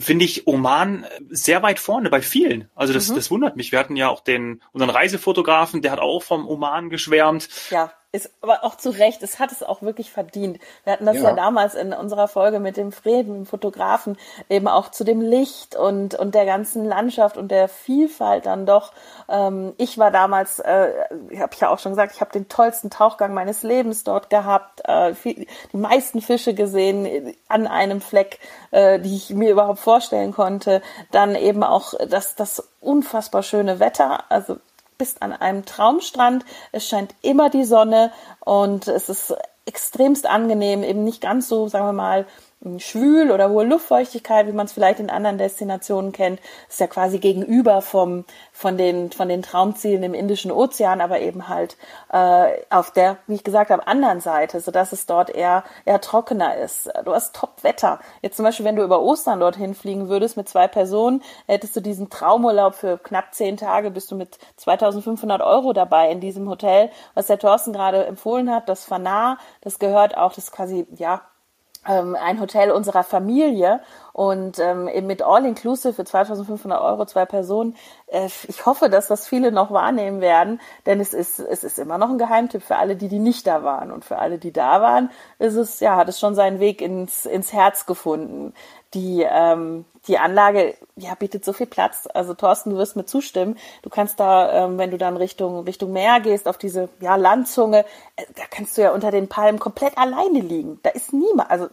finde 0.00 0.24
ich 0.24 0.46
Oman 0.46 1.06
sehr 1.28 1.62
weit 1.62 1.78
vorne 1.78 2.10
bei 2.10 2.22
vielen. 2.22 2.68
Also 2.74 2.92
das, 2.92 3.08
mhm. 3.08 3.14
das 3.14 3.30
wundert 3.30 3.56
mich. 3.56 3.70
Wir 3.70 3.78
hatten 3.78 3.96
ja 3.96 4.08
auch 4.08 4.20
den, 4.20 4.62
unseren 4.72 4.90
Reisefotografen, 4.90 5.82
der 5.82 5.92
hat 5.92 6.00
auch 6.00 6.22
vom 6.22 6.48
Oman 6.48 6.90
geschwärmt. 6.90 7.48
Ja 7.70 7.92
ist 8.12 8.30
aber 8.42 8.62
auch 8.62 8.76
zu 8.76 8.90
Recht, 8.90 9.22
es 9.22 9.38
hat 9.38 9.52
es 9.52 9.62
auch 9.62 9.80
wirklich 9.80 10.12
verdient. 10.12 10.58
Wir 10.84 10.92
hatten 10.92 11.06
das 11.06 11.16
ja, 11.16 11.30
ja 11.30 11.32
damals 11.32 11.74
in 11.74 11.94
unserer 11.94 12.28
Folge 12.28 12.60
mit 12.60 12.76
dem 12.76 12.92
Frieden, 12.92 13.34
dem 13.34 13.46
Fotografen, 13.46 14.18
eben 14.50 14.68
auch 14.68 14.90
zu 14.90 15.02
dem 15.02 15.22
Licht 15.22 15.74
und, 15.74 16.14
und 16.14 16.34
der 16.34 16.44
ganzen 16.44 16.84
Landschaft 16.84 17.38
und 17.38 17.50
der 17.50 17.68
Vielfalt 17.68 18.44
dann 18.44 18.66
doch. 18.66 18.92
Ähm, 19.30 19.72
ich 19.78 19.96
war 19.96 20.10
damals, 20.10 20.58
äh, 20.58 20.92
habe 21.38 21.54
ich 21.54 21.60
ja 21.60 21.70
auch 21.70 21.78
schon 21.78 21.92
gesagt, 21.92 22.12
ich 22.14 22.20
habe 22.20 22.32
den 22.32 22.50
tollsten 22.50 22.90
Tauchgang 22.90 23.32
meines 23.32 23.62
Lebens 23.62 24.04
dort 24.04 24.28
gehabt, 24.28 24.86
äh, 24.86 25.14
viel, 25.14 25.46
die 25.72 25.78
meisten 25.78 26.20
Fische 26.20 26.52
gesehen 26.52 27.34
an 27.48 27.66
einem 27.66 28.02
Fleck, 28.02 28.40
äh, 28.72 29.00
die 29.00 29.16
ich 29.16 29.30
mir 29.30 29.50
überhaupt 29.50 29.80
vorstellen 29.80 30.32
konnte. 30.32 30.82
Dann 31.12 31.34
eben 31.34 31.62
auch 31.62 31.94
das, 32.08 32.34
das 32.34 32.68
unfassbar 32.80 33.42
schöne 33.42 33.80
Wetter, 33.80 34.24
also 34.30 34.58
bist 35.02 35.20
an 35.20 35.32
einem 35.32 35.64
Traumstrand, 35.64 36.44
es 36.70 36.86
scheint 36.86 37.12
immer 37.22 37.50
die 37.50 37.64
Sonne 37.64 38.12
und 38.38 38.86
es 38.86 39.08
ist 39.08 39.34
extremst 39.66 40.26
angenehm, 40.26 40.84
eben 40.84 41.02
nicht 41.02 41.20
ganz 41.20 41.48
so, 41.48 41.66
sagen 41.66 41.86
wir 41.86 41.92
mal, 41.92 42.24
schwül 42.78 43.30
oder 43.30 43.50
hohe 43.50 43.64
Luftfeuchtigkeit, 43.64 44.46
wie 44.46 44.52
man 44.52 44.66
es 44.66 44.72
vielleicht 44.72 45.00
in 45.00 45.10
anderen 45.10 45.38
Destinationen 45.38 46.12
kennt. 46.12 46.40
Ist 46.68 46.80
ja 46.80 46.86
quasi 46.86 47.18
gegenüber 47.18 47.82
vom, 47.82 48.24
von, 48.52 48.76
den, 48.76 49.10
von 49.10 49.28
den 49.28 49.42
Traumzielen 49.42 50.02
im 50.02 50.14
Indischen 50.14 50.52
Ozean, 50.52 51.00
aber 51.00 51.20
eben 51.20 51.48
halt 51.48 51.76
äh, 52.12 52.52
auf 52.70 52.92
der, 52.92 53.18
wie 53.26 53.34
ich 53.34 53.44
gesagt 53.44 53.70
habe, 53.70 53.86
anderen 53.86 54.20
Seite, 54.20 54.60
sodass 54.60 54.92
es 54.92 55.06
dort 55.06 55.30
eher, 55.30 55.64
eher 55.84 56.00
trockener 56.00 56.56
ist. 56.56 56.88
Du 57.04 57.12
hast 57.12 57.34
Top-Wetter. 57.34 57.98
Jetzt 58.20 58.36
zum 58.36 58.44
Beispiel, 58.44 58.64
wenn 58.64 58.76
du 58.76 58.84
über 58.84 59.02
Ostern 59.02 59.40
dorthin 59.40 59.74
fliegen 59.74 60.08
würdest 60.08 60.36
mit 60.36 60.48
zwei 60.48 60.68
Personen, 60.68 61.22
hättest 61.46 61.74
du 61.74 61.80
diesen 61.80 62.10
Traumurlaub 62.10 62.74
für 62.74 62.98
knapp 62.98 63.34
zehn 63.34 63.56
Tage, 63.56 63.90
bist 63.90 64.10
du 64.10 64.14
mit 64.14 64.38
2500 64.56 65.42
Euro 65.42 65.72
dabei 65.72 66.10
in 66.10 66.20
diesem 66.20 66.48
Hotel, 66.48 66.90
was 67.14 67.26
der 67.26 67.38
Thorsten 67.38 67.72
gerade 67.72 68.06
empfohlen 68.06 68.50
hat, 68.50 68.68
das 68.68 68.84
Fanar, 68.84 69.38
das 69.62 69.78
gehört 69.78 70.16
auch, 70.16 70.32
das 70.32 70.44
ist 70.44 70.52
quasi, 70.52 70.86
ja, 70.96 71.22
ähm, 71.88 72.16
ein 72.20 72.40
Hotel 72.40 72.70
unserer 72.70 73.02
Familie 73.02 73.80
und 74.12 74.58
ähm, 74.58 74.84
mit 75.06 75.22
All-Inclusive 75.22 75.94
für 75.94 76.04
2500 76.04 76.80
Euro 76.80 77.06
zwei 77.06 77.24
Personen. 77.24 77.76
Äh, 78.06 78.28
ich 78.48 78.66
hoffe, 78.66 78.88
dass 78.90 79.08
das 79.08 79.26
viele 79.26 79.52
noch 79.52 79.70
wahrnehmen 79.70 80.20
werden, 80.20 80.60
denn 80.86 81.00
es 81.00 81.14
ist, 81.14 81.40
es 81.40 81.64
ist 81.64 81.78
immer 81.78 81.98
noch 81.98 82.10
ein 82.10 82.18
Geheimtipp 82.18 82.62
für 82.62 82.76
alle, 82.76 82.96
die, 82.96 83.08
die 83.08 83.18
nicht 83.18 83.46
da 83.46 83.64
waren. 83.64 83.90
Und 83.90 84.04
für 84.04 84.18
alle, 84.18 84.38
die 84.38 84.52
da 84.52 84.80
waren, 84.80 85.10
ist 85.38 85.56
es, 85.56 85.80
ja, 85.80 85.96
hat 85.96 86.08
es 86.08 86.20
schon 86.20 86.34
seinen 86.34 86.60
Weg 86.60 86.80
ins, 86.80 87.26
ins 87.26 87.52
Herz 87.52 87.86
gefunden 87.86 88.54
die, 88.94 89.26
ähm, 89.28 89.84
die 90.06 90.18
Anlage 90.18 90.74
ja, 90.96 91.14
bietet 91.14 91.44
so 91.44 91.52
viel 91.52 91.66
Platz. 91.66 92.08
Also 92.12 92.34
Thorsten, 92.34 92.70
du 92.70 92.76
wirst 92.76 92.96
mir 92.96 93.06
zustimmen. 93.06 93.56
Du 93.82 93.90
kannst 93.90 94.20
da, 94.20 94.64
ähm, 94.64 94.78
wenn 94.78 94.90
du 94.90 94.98
dann 94.98 95.16
Richtung, 95.16 95.64
Richtung 95.64 95.92
Meer 95.92 96.20
gehst, 96.20 96.48
auf 96.48 96.58
diese 96.58 96.88
ja, 97.00 97.16
Landzunge, 97.16 97.84
äh, 98.16 98.24
da 98.36 98.42
kannst 98.50 98.76
du 98.76 98.82
ja 98.82 98.92
unter 98.92 99.10
den 99.10 99.28
Palmen 99.28 99.58
komplett 99.58 99.96
alleine 99.96 100.40
liegen. 100.40 100.80
Da 100.82 100.90
ist 100.90 101.12
niemand, 101.12 101.50
also 101.50 101.68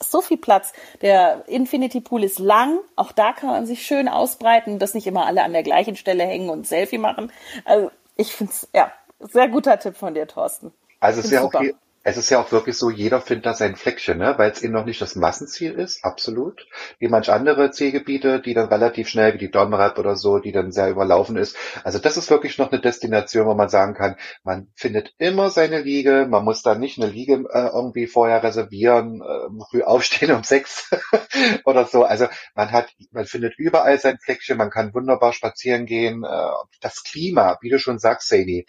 so 0.00 0.20
viel 0.20 0.36
Platz. 0.36 0.72
Der 1.02 1.44
Infinity 1.48 2.00
Pool 2.00 2.24
ist 2.24 2.38
lang, 2.38 2.78
auch 2.96 3.12
da 3.12 3.32
kann 3.32 3.50
man 3.50 3.66
sich 3.66 3.86
schön 3.86 4.08
ausbreiten, 4.08 4.78
dass 4.78 4.94
nicht 4.94 5.06
immer 5.06 5.26
alle 5.26 5.42
an 5.42 5.52
der 5.52 5.62
gleichen 5.62 5.96
Stelle 5.96 6.24
hängen 6.24 6.50
und 6.50 6.66
Selfie 6.66 6.98
machen. 6.98 7.32
Also 7.64 7.90
ich 8.16 8.32
finde 8.32 8.52
es, 8.52 8.68
ja, 8.74 8.90
sehr 9.20 9.48
guter 9.48 9.78
Tipp 9.78 9.96
von 9.96 10.14
dir, 10.14 10.26
Thorsten. 10.26 10.72
Also 11.00 11.20
es 11.20 11.26
ist 11.26 11.32
ja 11.32 11.42
auch 11.42 11.52
es 12.08 12.16
ist 12.16 12.30
ja 12.30 12.40
auch 12.40 12.52
wirklich 12.52 12.76
so, 12.76 12.88
jeder 12.88 13.20
findet 13.20 13.46
da 13.46 13.54
sein 13.54 13.74
Fleckchen, 13.74 14.18
ne? 14.18 14.34
weil 14.36 14.52
es 14.52 14.62
eben 14.62 14.72
noch 14.72 14.84
nicht 14.84 15.02
das 15.02 15.16
Massenziel 15.16 15.72
ist, 15.72 16.04
absolut. 16.04 16.64
Wie 17.00 17.08
manch 17.08 17.32
andere 17.32 17.72
Zielgebiete, 17.72 18.40
die 18.40 18.54
dann 18.54 18.68
relativ 18.68 19.08
schnell, 19.08 19.34
wie 19.34 19.38
die 19.38 19.50
Domrep 19.50 19.98
oder 19.98 20.14
so, 20.14 20.38
die 20.38 20.52
dann 20.52 20.70
sehr 20.70 20.88
überlaufen 20.88 21.36
ist. 21.36 21.56
Also 21.82 21.98
das 21.98 22.16
ist 22.16 22.30
wirklich 22.30 22.58
noch 22.58 22.70
eine 22.70 22.80
Destination, 22.80 23.48
wo 23.48 23.54
man 23.54 23.68
sagen 23.68 23.94
kann, 23.94 24.14
man 24.44 24.68
findet 24.76 25.14
immer 25.18 25.50
seine 25.50 25.80
Liege, 25.80 26.28
man 26.30 26.44
muss 26.44 26.62
da 26.62 26.76
nicht 26.76 26.96
eine 27.02 27.10
Liege 27.10 27.44
äh, 27.50 27.70
irgendwie 27.74 28.06
vorher 28.06 28.40
reservieren, 28.40 29.20
äh, 29.20 29.64
früh 29.68 29.82
aufstehen 29.82 30.30
um 30.30 30.42
sechs 30.44 30.88
oder 31.64 31.86
so. 31.86 32.04
Also 32.04 32.28
man 32.54 32.70
hat, 32.70 32.86
man 33.10 33.24
findet 33.24 33.58
überall 33.58 33.98
sein 33.98 34.18
Fleckchen, 34.18 34.58
man 34.58 34.70
kann 34.70 34.94
wunderbar 34.94 35.32
spazieren 35.32 35.86
gehen. 35.86 36.22
Äh, 36.22 36.50
das 36.80 37.02
Klima, 37.02 37.58
wie 37.62 37.70
du 37.70 37.80
schon 37.80 37.98
sagst, 37.98 38.28
Sani, 38.28 38.64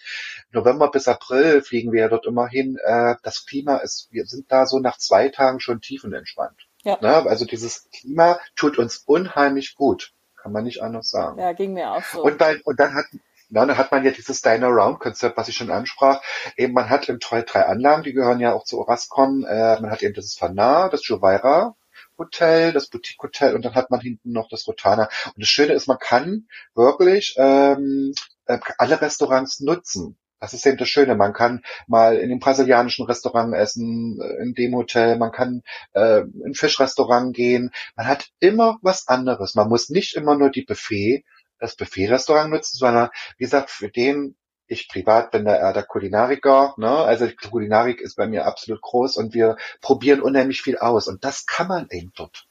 November 0.50 0.90
bis 0.90 1.08
April 1.08 1.62
fliegen 1.62 1.92
wir 1.92 2.02
ja 2.02 2.08
dort 2.10 2.26
immer 2.26 2.48
hin. 2.48 2.80
Äh, 2.84 3.14
das 3.28 3.46
Klima 3.46 3.76
ist, 3.78 4.08
wir 4.10 4.26
sind 4.26 4.50
da 4.54 4.66
so 4.66 4.80
nach 4.80 4.98
zwei 4.98 5.28
Tagen 5.28 5.60
schon 5.60 5.82
tiefenentspannt. 5.82 6.66
Ja. 6.84 6.98
Ne? 7.02 7.30
Also 7.30 7.44
dieses 7.44 7.90
Klima 7.92 8.40
tut 8.56 8.78
uns 8.78 9.04
unheimlich 9.06 9.76
gut. 9.76 10.14
Kann 10.42 10.54
man 10.54 10.64
nicht 10.64 10.82
anders 10.82 11.10
sagen. 11.10 11.38
Ja, 11.38 11.52
ging 11.52 11.74
mir 11.74 11.92
auch 11.92 12.04
so. 12.06 12.24
Und, 12.24 12.40
dann, 12.40 12.62
und 12.64 12.80
dann 12.80 12.96
hat, 12.96 13.04
na, 13.50 13.66
dann 13.66 13.78
hat 13.78 13.92
man 13.92 14.06
ja 14.06 14.12
dieses 14.12 14.42
Dine 14.42 14.68
Around 14.68 15.02
Konzept, 15.02 15.36
was 15.36 15.50
ich 15.50 15.58
schon 15.58 15.72
ansprach. 15.72 16.22
Eben, 16.56 16.72
man 16.72 16.90
hat 16.90 17.10
im 17.10 17.20
Troll 17.20 17.44
drei 17.46 17.66
Anlagen, 17.66 18.04
die 18.04 18.14
gehören 18.14 18.40
ja 18.40 18.54
auch 18.54 18.64
zu 18.64 18.80
Orascon. 18.80 19.44
Äh, 19.44 19.82
man 19.82 19.92
hat 19.92 20.02
eben 20.04 20.14
das 20.14 20.34
Fanar, 20.34 20.90
das 20.90 21.06
Juvaira 21.06 21.76
Hotel, 22.18 22.72
das 22.72 22.88
Boutique 22.88 23.22
Hotel 23.22 23.56
und 23.56 23.66
dann 23.66 23.76
hat 23.76 23.92
man 23.92 24.00
hinten 24.00 24.32
noch 24.32 24.48
das 24.48 24.66
Rotana. 24.68 25.10
Und 25.26 25.42
das 25.42 25.50
Schöne 25.50 25.74
ist, 25.74 25.88
man 25.88 26.00
kann 26.00 26.48
wirklich 26.76 27.36
ähm, 27.38 28.14
äh, 28.46 28.58
alle 28.78 29.02
Restaurants 29.02 29.60
nutzen. 29.60 30.18
Das 30.40 30.54
ist 30.54 30.66
eben 30.66 30.78
das 30.78 30.90
Schöne. 30.90 31.16
Man 31.16 31.34
kann 31.34 31.64
mal 31.88 32.18
in 32.18 32.30
dem 32.30 32.40
brasilianischen 32.40 33.06
Restaurant 33.06 33.54
essen, 33.56 34.20
äh, 34.22 34.44
in 34.44 34.54
dem 34.54 34.76
Hotel, 34.76 35.18
man 35.18 35.32
kann 35.32 35.64
äh, 35.94 36.22
in 36.46 36.54
Fischrestaurant 36.54 37.36
gehen. 37.36 37.72
Man 37.96 38.08
hat 38.08 38.30
immer 38.40 38.78
was 38.82 39.08
anderes. 39.08 39.56
Man 39.56 39.70
muss 39.70 39.90
nicht 39.90 40.16
immer 40.16 40.38
nur 40.38 40.50
die 40.50 40.64
Buffet, 40.64 41.24
das 41.60 41.76
Buffet-Restaurant 41.76 42.52
nutzen, 42.52 42.78
sondern 42.78 43.10
wie 43.38 43.46
gesagt, 43.46 43.70
für 43.70 43.90
den 43.90 44.36
ich 44.68 44.90
privat 44.90 45.32
bin 45.32 45.46
da 45.46 45.56
eher 45.56 45.74
der 45.74 45.84
Kulinariker, 45.84 46.74
ne? 46.78 46.90
Also 46.90 47.26
die 47.26 47.36
Kulinarik 47.36 48.02
ist 48.02 48.16
bei 48.16 48.28
mir 48.28 48.46
absolut 48.46 48.82
groß 48.82 49.16
und 49.16 49.34
wir 49.34 49.56
probieren 49.82 50.22
unheimlich 50.22 50.62
viel 50.62 50.78
aus 50.78 51.08
und 51.08 51.24
das 51.24 51.46
kann 51.46 51.68
man 51.68 51.88
eben 51.90 52.12
dort. 52.16 52.48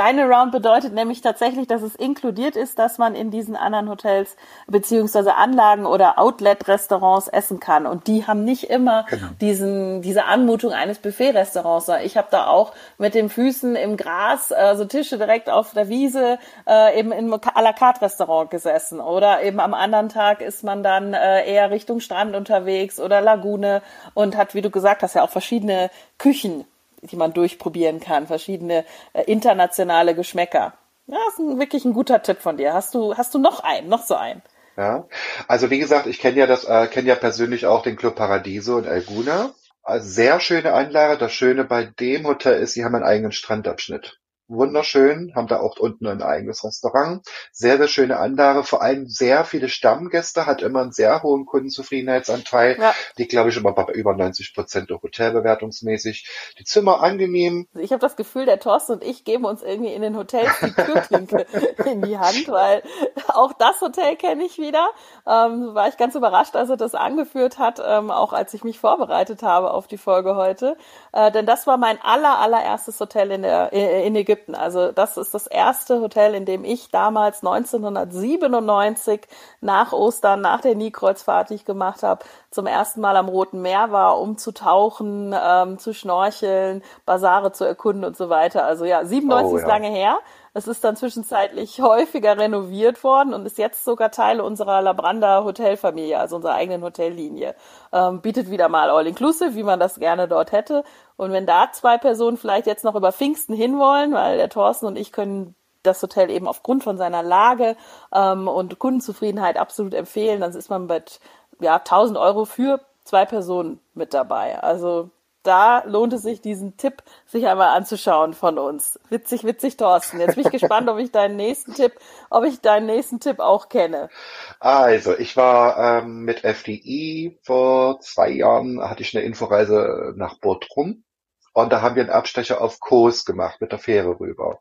Ja, 0.00 0.12
Dine 0.12 0.24
Around 0.24 0.52
bedeutet 0.52 0.94
nämlich 0.94 1.20
tatsächlich, 1.20 1.66
dass 1.66 1.82
es 1.82 1.94
inkludiert 1.94 2.56
ist, 2.56 2.78
dass 2.78 2.98
man 2.98 3.14
in 3.14 3.30
diesen 3.30 3.56
anderen 3.56 3.88
Hotels 3.88 4.36
beziehungsweise 4.66 5.34
Anlagen 5.34 5.86
oder 5.86 6.18
Outlet-Restaurants 6.18 7.28
essen 7.28 7.60
kann. 7.60 7.86
Und 7.86 8.06
die 8.06 8.26
haben 8.26 8.44
nicht 8.44 8.70
immer 8.70 9.06
genau. 9.08 9.26
diesen, 9.40 10.02
diese 10.02 10.24
Anmutung 10.24 10.72
eines 10.72 10.98
Buffet-Restaurants. 10.98 11.90
Ich 12.04 12.16
habe 12.16 12.28
da 12.30 12.46
auch 12.46 12.72
mit 12.98 13.14
den 13.14 13.28
Füßen 13.28 13.76
im 13.76 13.96
Gras, 13.96 14.52
also 14.52 14.84
Tische 14.84 15.18
direkt 15.18 15.50
auf 15.50 15.72
der 15.72 15.88
Wiese, 15.88 16.38
äh, 16.66 16.98
eben 16.98 17.12
im 17.12 17.32
à 17.32 17.62
la 17.62 17.72
carte 17.72 18.02
Restaurant 18.02 18.50
gesessen. 18.50 19.00
Oder 19.00 19.42
eben 19.42 19.60
am 19.60 19.74
anderen 19.74 20.08
Tag 20.08 20.40
ist 20.40 20.64
man 20.64 20.82
dann 20.82 21.14
äh, 21.14 21.50
eher 21.50 21.70
Richtung 21.70 22.00
Strand 22.00 22.34
unterwegs 22.34 23.00
oder 23.00 23.20
Lagune 23.20 23.82
und 24.14 24.36
hat, 24.36 24.54
wie 24.54 24.62
du 24.62 24.70
gesagt 24.70 25.02
hast, 25.02 25.14
ja 25.14 25.22
auch 25.22 25.30
verschiedene 25.30 25.90
Küchen 26.18 26.64
die 27.02 27.16
man 27.16 27.32
durchprobieren 27.32 28.00
kann, 28.00 28.26
verschiedene 28.26 28.84
äh, 29.12 29.22
internationale 29.24 30.14
Geschmäcker. 30.14 30.74
Ja, 31.06 31.18
ist 31.28 31.38
ein, 31.38 31.58
wirklich 31.58 31.84
ein 31.84 31.92
guter 31.92 32.22
Tipp 32.22 32.40
von 32.40 32.56
dir. 32.56 32.72
Hast 32.72 32.94
du, 32.94 33.16
hast 33.16 33.34
du 33.34 33.38
noch 33.38 33.60
einen, 33.60 33.88
noch 33.88 34.04
so 34.04 34.14
einen? 34.14 34.42
Ja, 34.76 35.06
also 35.48 35.70
wie 35.70 35.78
gesagt, 35.78 36.06
ich 36.06 36.20
kenne 36.20 36.38
ja 36.38 36.46
das, 36.46 36.64
äh, 36.64 36.86
kenne 36.86 37.08
ja 37.08 37.16
persönlich 37.16 37.66
auch 37.66 37.82
den 37.82 37.96
Club 37.96 38.14
Paradiso 38.14 38.78
in 38.78 38.86
Alguna. 38.86 39.50
Sehr 39.98 40.38
schöne 40.40 40.72
Anlage. 40.72 41.18
Das 41.18 41.32
Schöne 41.32 41.64
bei 41.64 41.84
dem 41.84 42.26
Hotel 42.26 42.60
ist, 42.60 42.74
sie 42.74 42.84
haben 42.84 42.94
einen 42.94 43.04
eigenen 43.04 43.32
Strandabschnitt 43.32 44.19
wunderschön, 44.50 45.32
haben 45.34 45.46
da 45.46 45.60
auch 45.60 45.78
unten 45.78 46.06
ein 46.06 46.22
eigenes 46.22 46.64
Restaurant. 46.64 47.26
Sehr, 47.52 47.78
sehr 47.78 47.88
schöne 47.88 48.18
Anlage, 48.18 48.64
vor 48.64 48.82
allem 48.82 49.06
sehr 49.06 49.44
viele 49.44 49.68
Stammgäste, 49.68 50.46
hat 50.46 50.62
immer 50.62 50.82
einen 50.82 50.92
sehr 50.92 51.22
hohen 51.22 51.46
Kundenzufriedenheitsanteil. 51.46 52.76
Ja. 52.78 52.94
Die, 53.18 53.28
glaube 53.28 53.50
ich, 53.50 53.56
immer 53.56 53.72
bei 53.72 53.92
über 53.92 54.14
90 54.14 54.54
Prozent 54.54 54.90
hotelbewertungsmäßig. 54.90 56.28
Die 56.58 56.64
Zimmer 56.64 57.02
angenehm. 57.02 57.66
Also 57.72 57.84
ich 57.84 57.92
habe 57.92 58.00
das 58.00 58.16
Gefühl, 58.16 58.44
der 58.44 58.58
Thorsten 58.58 58.92
und 58.94 59.04
ich 59.04 59.24
geben 59.24 59.44
uns 59.44 59.62
irgendwie 59.62 59.92
in 59.92 60.02
den 60.02 60.16
Hotels 60.16 60.50
die 60.62 60.72
Türklinke 60.72 61.46
in 61.84 62.02
die 62.02 62.18
Hand, 62.18 62.48
weil 62.48 62.82
auch 63.28 63.52
das 63.52 63.80
Hotel 63.80 64.16
kenne 64.16 64.44
ich 64.44 64.58
wieder. 64.58 64.88
Ähm, 65.26 65.74
war 65.74 65.88
ich 65.88 65.96
ganz 65.96 66.14
überrascht, 66.14 66.56
als 66.56 66.70
er 66.70 66.76
das 66.76 66.94
angeführt 66.94 67.58
hat, 67.58 67.80
ähm, 67.84 68.10
auch 68.10 68.32
als 68.32 68.52
ich 68.54 68.64
mich 68.64 68.78
vorbereitet 68.78 69.42
habe 69.42 69.72
auf 69.72 69.86
die 69.86 69.98
Folge 69.98 70.34
heute. 70.34 70.76
Äh, 71.12 71.32
denn 71.32 71.46
das 71.46 71.66
war 71.66 71.76
mein 71.76 71.98
aller, 72.02 72.38
allererstes 72.38 73.00
Hotel 73.00 73.32
in, 73.32 73.42
der, 73.42 73.72
in 73.72 74.14
Ägypten. 74.14 74.54
Also 74.54 74.92
das 74.92 75.16
ist 75.16 75.34
das 75.34 75.46
erste 75.46 76.00
Hotel, 76.00 76.34
in 76.34 76.44
dem 76.44 76.64
ich 76.64 76.90
damals 76.90 77.44
1997 77.44 79.22
nach 79.60 79.92
Ostern, 79.92 80.40
nach 80.40 80.60
der 80.60 80.74
Nikreuzfahrt, 80.74 81.50
die 81.50 81.54
ich 81.54 81.64
gemacht 81.64 82.02
habe, 82.02 82.24
zum 82.50 82.66
ersten 82.66 83.00
Mal 83.00 83.16
am 83.16 83.28
Roten 83.28 83.62
Meer 83.62 83.92
war, 83.92 84.20
um 84.20 84.38
zu 84.38 84.52
tauchen, 84.52 85.34
ähm, 85.38 85.78
zu 85.78 85.92
schnorcheln, 85.94 86.82
Basare 87.06 87.52
zu 87.52 87.64
erkunden 87.64 88.04
und 88.04 88.16
so 88.16 88.28
weiter. 88.28 88.64
Also 88.64 88.84
ja, 88.84 89.04
97 89.04 89.52
oh, 89.52 89.56
ist 89.56 89.66
lange 89.66 89.88
her. 89.88 90.18
Es 90.60 90.68
ist 90.68 90.84
dann 90.84 90.94
zwischenzeitlich 90.94 91.80
häufiger 91.80 92.36
renoviert 92.36 93.02
worden 93.02 93.32
und 93.32 93.46
ist 93.46 93.56
jetzt 93.56 93.82
sogar 93.82 94.10
Teil 94.10 94.42
unserer 94.42 94.82
Labranda 94.82 95.42
Hotelfamilie, 95.42 96.18
also 96.18 96.36
unserer 96.36 96.52
eigenen 96.52 96.82
Hotellinie. 96.82 97.54
Ähm, 97.94 98.20
bietet 98.20 98.50
wieder 98.50 98.68
mal 98.68 98.90
All-Inclusive, 98.90 99.54
wie 99.54 99.62
man 99.62 99.80
das 99.80 99.98
gerne 99.98 100.28
dort 100.28 100.52
hätte. 100.52 100.84
Und 101.16 101.32
wenn 101.32 101.46
da 101.46 101.72
zwei 101.72 101.96
Personen 101.96 102.36
vielleicht 102.36 102.66
jetzt 102.66 102.84
noch 102.84 102.94
über 102.94 103.10
Pfingsten 103.10 103.54
hinwollen, 103.54 104.12
weil 104.12 104.36
der 104.36 104.50
Thorsten 104.50 104.84
und 104.84 104.98
ich 104.98 105.12
können 105.12 105.54
das 105.82 106.02
Hotel 106.02 106.28
eben 106.28 106.46
aufgrund 106.46 106.84
von 106.84 106.98
seiner 106.98 107.22
Lage 107.22 107.74
ähm, 108.12 108.46
und 108.46 108.78
Kundenzufriedenheit 108.78 109.56
absolut 109.56 109.94
empfehlen, 109.94 110.42
dann 110.42 110.54
ist 110.54 110.68
man 110.68 110.84
mit 110.84 111.20
ja, 111.60 111.76
1000 111.76 112.18
Euro 112.18 112.44
für 112.44 112.80
zwei 113.04 113.24
Personen 113.24 113.80
mit 113.94 114.12
dabei. 114.12 114.62
Also 114.62 115.08
da 115.42 115.82
lohnt 115.84 116.12
es 116.12 116.22
sich, 116.22 116.40
diesen 116.40 116.76
Tipp 116.76 117.02
sich 117.26 117.46
einmal 117.46 117.68
anzuschauen 117.68 118.34
von 118.34 118.58
uns. 118.58 118.98
Witzig, 119.08 119.44
witzig, 119.44 119.76
Thorsten. 119.76 120.20
Jetzt 120.20 120.36
bin 120.36 120.44
ich 120.44 120.52
gespannt, 120.52 120.88
ob 120.88 120.98
ich 120.98 121.12
deinen 121.12 121.36
nächsten 121.36 121.74
Tipp, 121.74 121.92
ob 122.28 122.44
ich 122.44 122.60
deinen 122.60 122.86
nächsten 122.86 123.20
Tipp 123.20 123.40
auch 123.40 123.68
kenne. 123.68 124.10
Also, 124.58 125.16
ich 125.16 125.36
war 125.36 126.02
ähm, 126.02 126.24
mit 126.24 126.44
FDI 126.44 127.38
vor 127.42 128.00
zwei 128.00 128.30
Jahren, 128.30 128.80
hatte 128.82 129.02
ich 129.02 129.16
eine 129.16 129.24
Inforeise 129.24 130.12
nach 130.16 130.38
Bortrum. 130.38 131.04
Und 131.52 131.72
da 131.72 131.82
haben 131.82 131.96
wir 131.96 132.02
einen 132.02 132.12
Abstecher 132.12 132.60
auf 132.60 132.78
Kos 132.78 133.24
gemacht 133.24 133.60
mit 133.60 133.72
der 133.72 133.78
Fähre 133.78 134.20
rüber. 134.20 134.60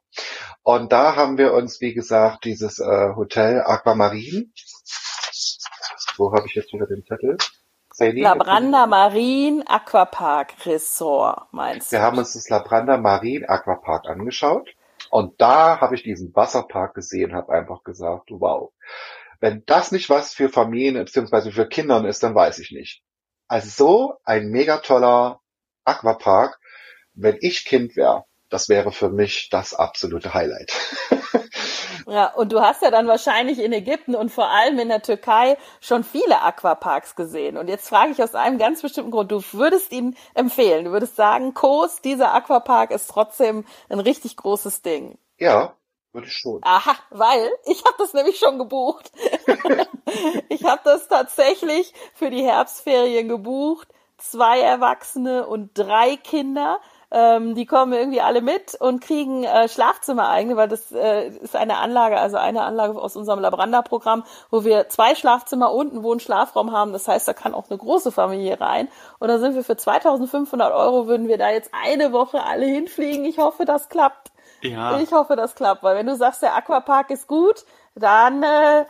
Und 0.64 0.92
da 0.92 1.16
haben 1.16 1.38
wir 1.38 1.54
uns, 1.54 1.82
wie 1.82 1.94
gesagt, 1.94 2.46
dieses 2.46 2.80
äh, 2.80 3.16
Hotel 3.16 3.62
Aquamarine. 3.62 4.46
Wo 6.18 6.34
habe 6.34 6.48
ich 6.48 6.56
jetzt 6.56 6.74
wieder 6.74 6.88
den 6.88 7.06
Zettel? 7.06 7.38
Sadie, 8.00 8.22
Labranda 8.22 8.88
Marine 8.88 9.62
Aquapark 9.68 10.66
Resort, 10.66 11.52
meinst 11.52 11.92
du? 11.92 11.98
Wir 11.98 12.02
haben 12.02 12.18
uns 12.18 12.32
das 12.32 12.48
Labranda 12.48 12.96
Marine 12.96 13.48
Aquapark 13.50 14.08
angeschaut. 14.08 14.74
Und 15.10 15.42
da 15.42 15.82
habe 15.82 15.96
ich 15.96 16.04
diesen 16.04 16.34
Wasserpark 16.34 16.94
gesehen, 16.94 17.34
habe 17.34 17.52
einfach 17.52 17.84
gesagt, 17.84 18.30
wow. 18.30 18.72
Wenn 19.42 19.64
das 19.66 19.92
nicht 19.92 20.10
was 20.10 20.34
für 20.34 20.48
Familien 20.48 21.04
bzw. 21.04 21.52
für 21.52 21.68
Kindern 21.68 22.06
ist, 22.06 22.24
dann 22.24 22.36
weiß 22.36 22.60
ich 22.60 22.72
nicht. 22.72 23.02
Also 23.50 23.70
so 23.70 24.14
ein 24.24 24.48
mega 24.48 24.78
toller 24.78 25.42
Aquapark, 25.84 26.58
wenn 27.16 27.38
ich 27.42 27.66
Kind 27.66 27.98
wäre, 27.98 28.24
das 28.50 28.70
wäre 28.70 28.94
für 28.94 29.10
mich 29.10 29.50
das 29.50 29.74
absolute 29.74 30.34
Highlight. 30.34 30.72
Ja, 32.08 32.34
und 32.34 32.52
du 32.52 32.62
hast 32.62 32.82
ja 32.82 32.90
dann 32.90 33.08
wahrscheinlich 33.08 33.60
in 33.60 33.72
Ägypten 33.72 34.16
und 34.16 34.32
vor 34.32 34.50
allem 34.50 34.80
in 34.80 34.90
der 34.90 35.02
Türkei 35.02 35.58
schon 35.80 36.04
viele 36.04 36.42
Aquaparks 36.42 37.16
gesehen. 37.16 37.58
Und 37.58 37.68
jetzt 37.68 37.88
frage 37.88 38.12
ich 38.12 38.24
aus 38.24 38.36
einem 38.36 38.58
ganz 38.58 38.82
bestimmten 38.82 39.12
Grund, 39.12 39.32
du 39.32 39.44
würdest 39.52 39.92
ihn 39.92 40.16
empfehlen, 40.34 40.86
du 40.86 40.92
würdest 40.92 41.16
sagen, 41.16 41.54
Kos, 41.54 42.02
dieser 42.02 42.34
Aquapark 42.34 42.92
ist 42.92 43.10
trotzdem 43.10 43.66
ein 43.90 44.00
richtig 44.00 44.38
großes 44.38 44.82
Ding. 44.82 45.20
Ja, 45.38 45.76
würde 46.12 46.28
ich 46.28 46.34
schon. 46.34 46.62
Aha, 46.64 46.96
weil 47.12 47.52
ich 47.66 47.84
habe 47.86 47.96
das 48.00 48.14
nämlich 48.14 48.40
schon 48.40 48.58
gebucht. 48.58 49.12
ich 50.50 50.64
habe 50.64 50.82
das 50.84 51.08
tatsächlich 51.08 51.94
für 52.16 52.32
die 52.32 52.44
Herbstferien 52.44 53.28
gebucht. 53.28 53.88
Zwei 54.18 54.60
Erwachsene 54.60 55.48
und 55.48 55.72
drei 55.76 56.18
Kinder. 56.18 56.82
Ähm, 57.12 57.56
die 57.56 57.66
kommen 57.66 57.94
irgendwie 57.94 58.22
alle 58.22 58.42
mit 58.42 58.76
und 58.76 59.02
kriegen 59.02 59.44
äh, 59.44 59.68
Schlafzimmer 59.68 60.30
eigene, 60.30 60.56
weil 60.58 60.68
das 60.68 60.92
äh, 60.92 61.30
ist 61.30 61.56
eine 61.56 61.78
Anlage, 61.78 62.20
also 62.20 62.38
eine 62.38 62.62
Anlage 62.62 63.00
aus 63.00 63.16
unserem 63.16 63.40
Labranda-Programm, 63.40 64.24
wo 64.52 64.64
wir 64.64 64.90
zwei 64.90 65.16
Schlafzimmer 65.16 65.74
und 65.74 65.92
einen 65.92 66.04
Wohnschlafraum 66.04 66.72
haben. 66.72 66.94
Das 66.94 67.08
heißt, 67.08 67.28
da 67.28 67.34
kann 67.34 67.56
auch 67.56 67.70
eine 67.70 67.80
große 67.80 68.12
Familie 68.12 68.62
rein. 68.62 68.90
Und 69.18 69.28
da 69.28 69.40
sind 69.40 69.56
wir 69.56 69.64
für 69.64 69.76
2500 69.76 70.72
Euro, 70.72 71.08
würden 71.08 71.28
wir 71.28 71.40
da 71.40 71.50
jetzt 71.50 71.72
eine 71.74 72.12
Woche 72.12 72.44
alle 72.44 72.66
hinfliegen. 72.66 73.26
Ich 73.26 73.40
hoffe, 73.40 73.66
das 73.66 73.90
klappt. 73.90 74.32
Ja. 74.62 75.00
Ich 75.00 75.12
hoffe, 75.12 75.36
das 75.36 75.56
klappt, 75.56 75.84
weil 75.84 75.96
wenn 75.96 76.06
du 76.06 76.16
sagst, 76.16 76.42
der 76.42 76.56
Aquapark 76.56 77.10
ist 77.12 77.28
gut, 77.28 77.66
dann 77.96 78.44
äh, 78.44 78.86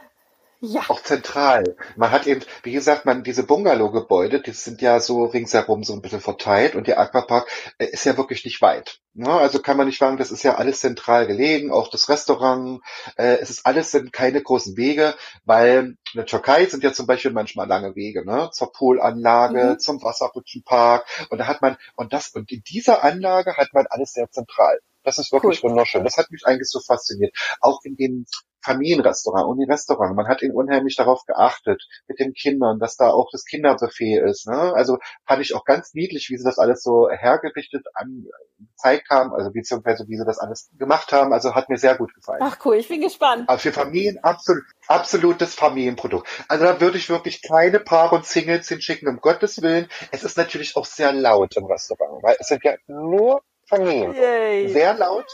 ja. 0.62 0.82
Auch 0.89 1.02
zentral. 1.02 1.78
Man 1.95 2.12
hat 2.12 2.28
eben, 2.28 2.41
wie 2.63 2.74
gesagt, 2.74 3.06
man, 3.06 3.24
diese 3.24 3.43
Bungalow-Gebäude, 3.43 4.41
die 4.41 4.52
sind 4.52 4.82
ja 4.82 5.00
so 5.00 5.24
ringsherum 5.24 5.86
so 5.86 5.93
ein 5.93 6.02
bisschen 6.02 6.19
verteilt 6.19 6.76
und 6.76 6.88
der 6.88 7.00
Aquapark 7.00 7.48
äh, 7.78 7.86
ist 7.86 8.06
ja 8.06 8.17
wirklich 8.17 8.43
nicht 8.43 8.62
weit. 8.62 9.00
Ne? 9.13 9.30
Also 9.30 9.62
kann 9.62 9.78
man 9.78 9.88
nicht 9.88 10.00
sagen, 10.00 10.17
das 10.17 10.32
ist 10.32 10.43
ja 10.43 10.56
alles 10.56 10.82
zentral 10.82 11.28
gelegen, 11.28 11.72
auch 11.72 11.89
das 11.89 12.10
Restaurant, 12.10 12.82
äh, 13.15 13.38
es 13.38 13.50
ist 13.50 13.65
alles 13.65 13.91
sind 13.91 14.12
keine 14.12 14.41
großen 14.41 14.76
Wege, 14.76 15.15
weil 15.45 15.80
in 15.80 15.98
der 16.15 16.26
Türkei 16.26 16.65
sind 16.65 16.84
ja 16.84 16.91
zum 16.91 17.08
Beispiel 17.08 17.32
manchmal 17.32 17.67
lange 17.67 17.95
Wege, 17.95 18.26
ne? 18.26 18.50
Zur 18.52 18.74
Poolanlage, 18.74 19.63
mhm. 19.63 19.80
zum 19.80 20.04
Wasserrutschenpark 20.04 21.06
und 21.30 21.38
da 21.38 21.48
hat 21.48 21.62
man, 21.62 21.78
und 21.95 22.12
das, 22.12 22.30
und 22.30 22.52
in 22.52 22.63
dieser 22.63 23.06
Anlage 23.06 23.56
hat 23.56 23.69
man 23.72 23.88
alles 23.89 24.12
sehr 24.12 24.30
zentral. 24.30 24.80
Das 25.04 25.17
ist 25.17 25.32
wirklich 25.32 25.63
cool. 25.63 25.69
wunderschön. 25.72 26.04
Das 26.04 26.17
hat 26.17 26.30
mich 26.30 26.45
eigentlich 26.45 26.69
so 26.69 26.82
fasziniert. 26.82 27.34
Auch 27.62 27.80
in 27.84 27.95
dem 27.95 28.26
Familienrestaurant, 28.62 29.48
Uni-Restaurant. 29.48 30.15
Man 30.15 30.28
hat 30.28 30.41
ihn 30.41 30.52
unheimlich 30.52 30.95
darauf 30.95 31.26
geachtet, 31.26 31.82
mit 32.08 32.19
den 32.19 32.34
Kindern, 32.34 32.80
dass 32.80 32.98
da 32.98 33.10
auch 33.10 33.30
das 33.32 33.45
Kinderbuffet 33.45 34.19
ist. 34.30 34.48
Ne? 34.48 34.74
Also 34.76 34.98
fand 35.26 35.41
ich 35.41 35.56
auch 35.56 35.65
ganz 35.65 35.93
niedlich, 35.93 36.30
wie 36.30 36.38
sie 36.38 36.43
das 36.43 36.60
alles 36.60 36.84
so 36.84 37.10
hergerichtet 37.10 37.86
an, 37.93 38.26
gezeigt 38.58 39.10
haben, 39.10 39.34
also 39.34 39.52
beziehungsweise 39.52 40.06
wie 40.08 40.17
sie 40.17 40.26
das 40.26 40.39
alles 40.39 40.69
gemacht 40.78 41.12
haben. 41.12 41.34
Also 41.34 41.56
hat 41.56 41.69
mir 41.69 41.78
sehr 41.78 41.95
gut 41.95 42.13
gefallen. 42.13 42.41
Ach 42.41 42.58
cool, 42.65 42.76
ich 42.76 42.88
bin 42.88 43.02
gespannt. 43.02 43.48
Aber 43.48 43.60
für 43.60 43.72
Familien 43.72 44.19
absolut, 44.24 44.63
absolutes 44.88 45.56
Familienprodukt. 45.56 46.28
Also 46.48 46.65
da 46.65 46.82
würde 46.82 46.98
ich 46.98 47.10
wirklich 47.10 47.41
keine 47.41 47.80
Paar 47.80 48.12
und 48.13 48.26
Singles 48.26 48.67
hinschicken, 48.67 49.08
um 49.08 49.17
Gottes 49.17 49.62
Willen. 49.62 49.88
Es 50.12 50.24
ist 50.24 50.38
natürlich 50.38 50.76
auch 50.76 50.86
sehr 50.86 51.13
laut 51.13 51.56
im 51.56 51.65
Restaurant, 51.65 52.24
weil 52.24 52.36
es 52.39 52.48
sind 52.48 52.63
ja 52.63 52.76
nur 52.88 53.41
Familien. 53.67 54.13
Yay. 54.13 54.69
Sehr 54.69 54.95
laut. 54.95 55.26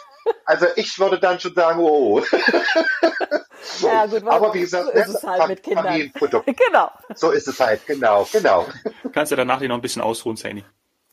Also 0.46 0.68
ich 0.76 0.98
würde 1.00 1.20
dann 1.20 1.40
schon 1.40 1.54
sagen, 1.54 1.80
oh. 1.80 2.20
ja, 3.82 4.06
gut, 4.06 4.28
Aber 4.28 4.54
wie 4.54 4.62
gesagt, 4.62 4.86
so 4.86 4.92
ist 4.92 5.08
es 5.10 5.24
halt 5.24 5.48
mit 5.48 5.64
Kindern. 5.64 6.12
Genau. 6.22 6.92
So 7.16 7.32
ist 7.32 7.48
es 7.48 7.60
halt, 7.60 7.86
genau, 7.86 8.28
genau. 8.32 8.66
Kannst 9.14 9.32
du 9.32 9.36
danach 9.36 9.60
dir 9.60 9.70
noch 9.70 9.76
ein 9.76 9.82
bisschen 9.82 10.02
ausruhen, 10.02 10.36
Sani? 10.36 10.64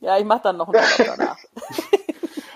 Ja, 0.01 0.19
ich 0.19 0.25
mache 0.25 0.43
dann 0.45 0.57
noch 0.57 0.69
einen 0.69 0.83
Urlaub 0.83 1.17
danach. 1.17 1.39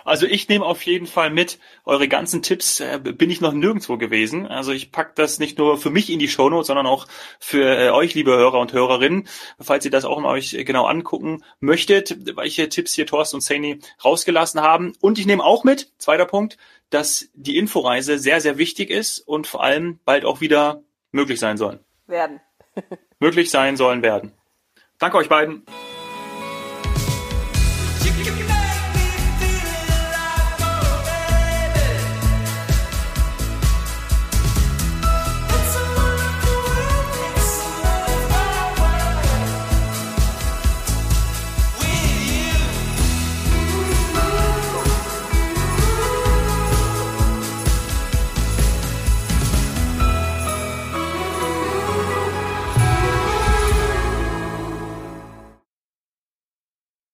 Also 0.07 0.27
ich 0.27 0.49
nehme 0.49 0.65
auf 0.65 0.83
jeden 0.83 1.09
Fall 1.09 1.31
mit, 1.31 1.59
eure 1.85 2.07
ganzen 2.07 2.41
Tipps 2.41 2.79
äh, 2.79 3.01
bin 3.03 3.29
ich 3.29 3.41
noch 3.41 3.53
nirgendwo 3.53 3.97
gewesen. 3.97 4.47
Also 4.47 4.71
ich 4.71 4.93
pack 4.93 5.17
das 5.17 5.41
nicht 5.41 5.59
nur 5.59 5.79
für 5.79 5.91
mich 5.91 6.11
in 6.11 6.21
die 6.21 6.29
Shownotes, 6.29 6.69
sondern 6.69 6.87
auch 6.87 7.09
für 7.41 7.77
äh, 7.77 7.91
euch, 7.91 8.15
liebe 8.15 8.31
Hörer 8.31 8.61
und 8.61 8.73
Hörerinnen, 8.73 9.27
falls 9.59 9.85
ihr 9.85 9.91
das 9.91 10.05
auch 10.05 10.21
mal 10.21 10.31
euch 10.31 10.57
genau 10.65 10.87
angucken 10.87 11.43
möchtet, 11.59 12.37
welche 12.37 12.69
Tipps 12.69 12.95
hier 12.95 13.07
Thorsten 13.07 13.37
und 13.37 13.41
Saini 13.41 13.81
rausgelassen 14.05 14.61
haben. 14.61 14.93
Und 15.01 15.19
ich 15.19 15.27
nehme 15.27 15.43
auch 15.43 15.65
mit, 15.65 15.93
zweiter 15.99 16.27
Punkt, 16.27 16.57
dass 16.91 17.29
die 17.35 17.57
Inforeise 17.57 18.21
sehr, 18.21 18.41
sehr 18.41 18.59
wichtig 18.59 18.91
ist 18.91 19.19
und 19.19 19.49
vor 19.49 19.65
allem 19.65 19.99
bald 20.05 20.25
auch 20.25 20.41
wieder 20.41 20.85
möglich 21.11 21.41
sein 21.41 21.57
soll. 21.57 21.81
Werden. 22.07 22.41
möglich 23.19 23.51
sein 23.51 23.77
sollen 23.77 24.03
werden. 24.03 24.33
Danke 24.99 25.17
euch 25.17 25.29
beiden. 25.29 25.67